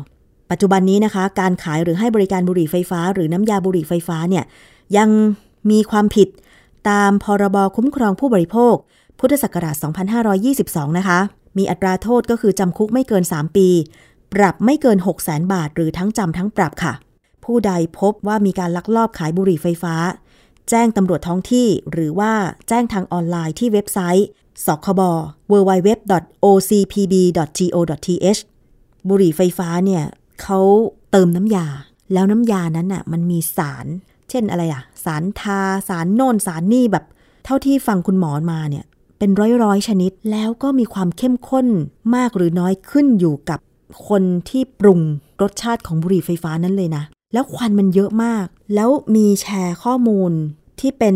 [0.52, 4.44] ปัจจุบันนี้นะคะ การขายหรือให้บริการบุหรี่ไฟฟ้า หรือน้ำยาบุหรี่ไฟฟ้าเนี่ย
[4.98, 5.10] ยัง
[5.72, 6.30] มีความผิด
[6.90, 8.76] ตามพรบคุ้มครองผู้บริโภค
[9.20, 9.76] พุทธศักราช
[10.38, 11.20] 2522 นะคะ
[11.58, 13.68] มีอัตราโทษก็คือจำคุกไม่เกิน 3 ปี
[14.34, 16.94] ปรับไม่เกิน 6 0 0 0 0 0บาท หรือทั้งจำทั้งปรับค่ะ
[17.46, 19.96] ผู้ใดพบว่ามีการลักลอบขายบุหรี่ไฟฟ้า
[20.70, 22.34] แจ้งตำรวจท้องที่ หรือว่า
[22.68, 24.28] แจ้งทางออนไลน์ที่เว็บไซต์
[24.66, 25.02] สคบ
[25.52, 26.02] www.ocpb.go.th
[29.10, 30.04] บุหรี่ไฟฟ้าเนี่ย
[30.42, 30.60] เขา
[31.12, 31.68] เติมน้ำยา
[32.14, 33.86] แล้วน้ำยานั้นน่ะมันมีสาร
[34.30, 35.60] เช่นอะไรอะสารทา
[35.90, 37.06] สารโน่นสารนี่แบบ
[37.46, 38.86] เท่าที่ฟังคุณหมอมาเนี่ย
[39.20, 41.68] เป็นร้อยร้อยชนิดแล้วก็มีความเข้มข้น
[42.16, 43.60] มากหรือน้อยขึ้นอยู่กับ
[44.08, 45.02] คนที่ปรุง
[45.42, 50.32] รสชาติของบุหรี่ไฟฟ้านั้นเลยนะ แล้วควันมันเยอะมาก แล้วมีแชร์ข้อมูล
[50.80, 51.16] ที่เป็น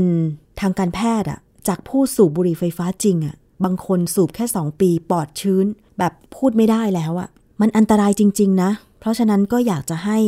[0.59, 5.65] ทางการแพทย์อะจากผู้สูบบุหรี่ไฟฟ้าจริงอะบางคนสูบแค่ 2 ปีปอดชื้น
[5.97, 7.29] แบบพูดไม่ได้แล้วอะ
[7.61, 8.71] มันอันตรายจริง ๆ นะ
[9.01, 10.19] เพราะฉะนั้นก็อยากจะให้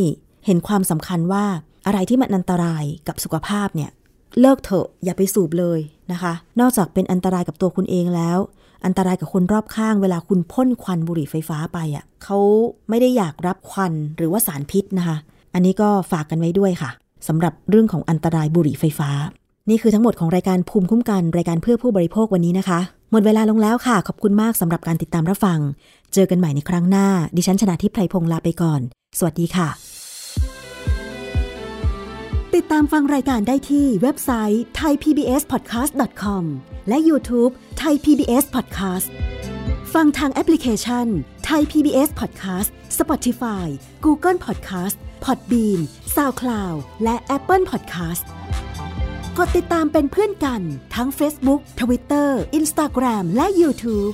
[0.46, 1.46] เห็นความสำคัญว่า
[1.86, 3.92] อะไรที่มันอันตรายกับสุขภาพเนี่ย
[4.40, 5.80] เลิกเถอะอย่าไปสูบเลย
[6.12, 8.38] นะคะ นอกจากเป็นอันตรายกับตัวคุณเองแล้ว
[8.86, 12.38] อันตรายกับคนรอบข้างเวลาคุณพ่นควันบุหรี่ไฟฟ้าไปอะ่ะเขา
[12.90, 15.18] ไม่ได้อยากรับควันหรือว่าสารพิษนะคะ
[15.54, 16.90] อันนี้ก็ฝากกันไว้ด้วยค่ะ
[17.28, 19.10] สำหรับเรื่องของอันตรายบุหรี่ไฟฟ้า
[19.70, 22.80] นี่คือทั้งหมดของรายการภูมิคุ้มกันรายการเพื่อผู้บริโภควันนี้นะคะ
[23.12, 25.60] หมดเวลาลงแล้วค่ะ ขอบคุณมากสำหรับการติดตามรับฟัง
[26.14, 28.82] เจอกันใหม่ในครั้งหน้า ดิฉันชนะทิพไพรพงศ์ลาไปก่อน
[29.18, 29.70] สวัสดีค่ะ
[32.56, 36.44] ติดตามฟังรายการได้ที่เว็บไซต์ thaipbspodcast.com
[36.90, 37.52] และ YouTube
[37.82, 39.08] Thai PBS Podcast
[39.94, 41.08] ฟังทางแอปพลิเคชัน
[41.50, 43.66] Thai PBS Podcast Spotify
[44.06, 44.96] Google Podcast
[45.26, 45.80] Podbean
[46.16, 48.24] SoundCloud และ Apple Podcast
[49.38, 50.62] กดติดตามเป็นเพื่อนกัน
[50.96, 54.14] ทั้ง Facebook Twitter Instagram และ YouTube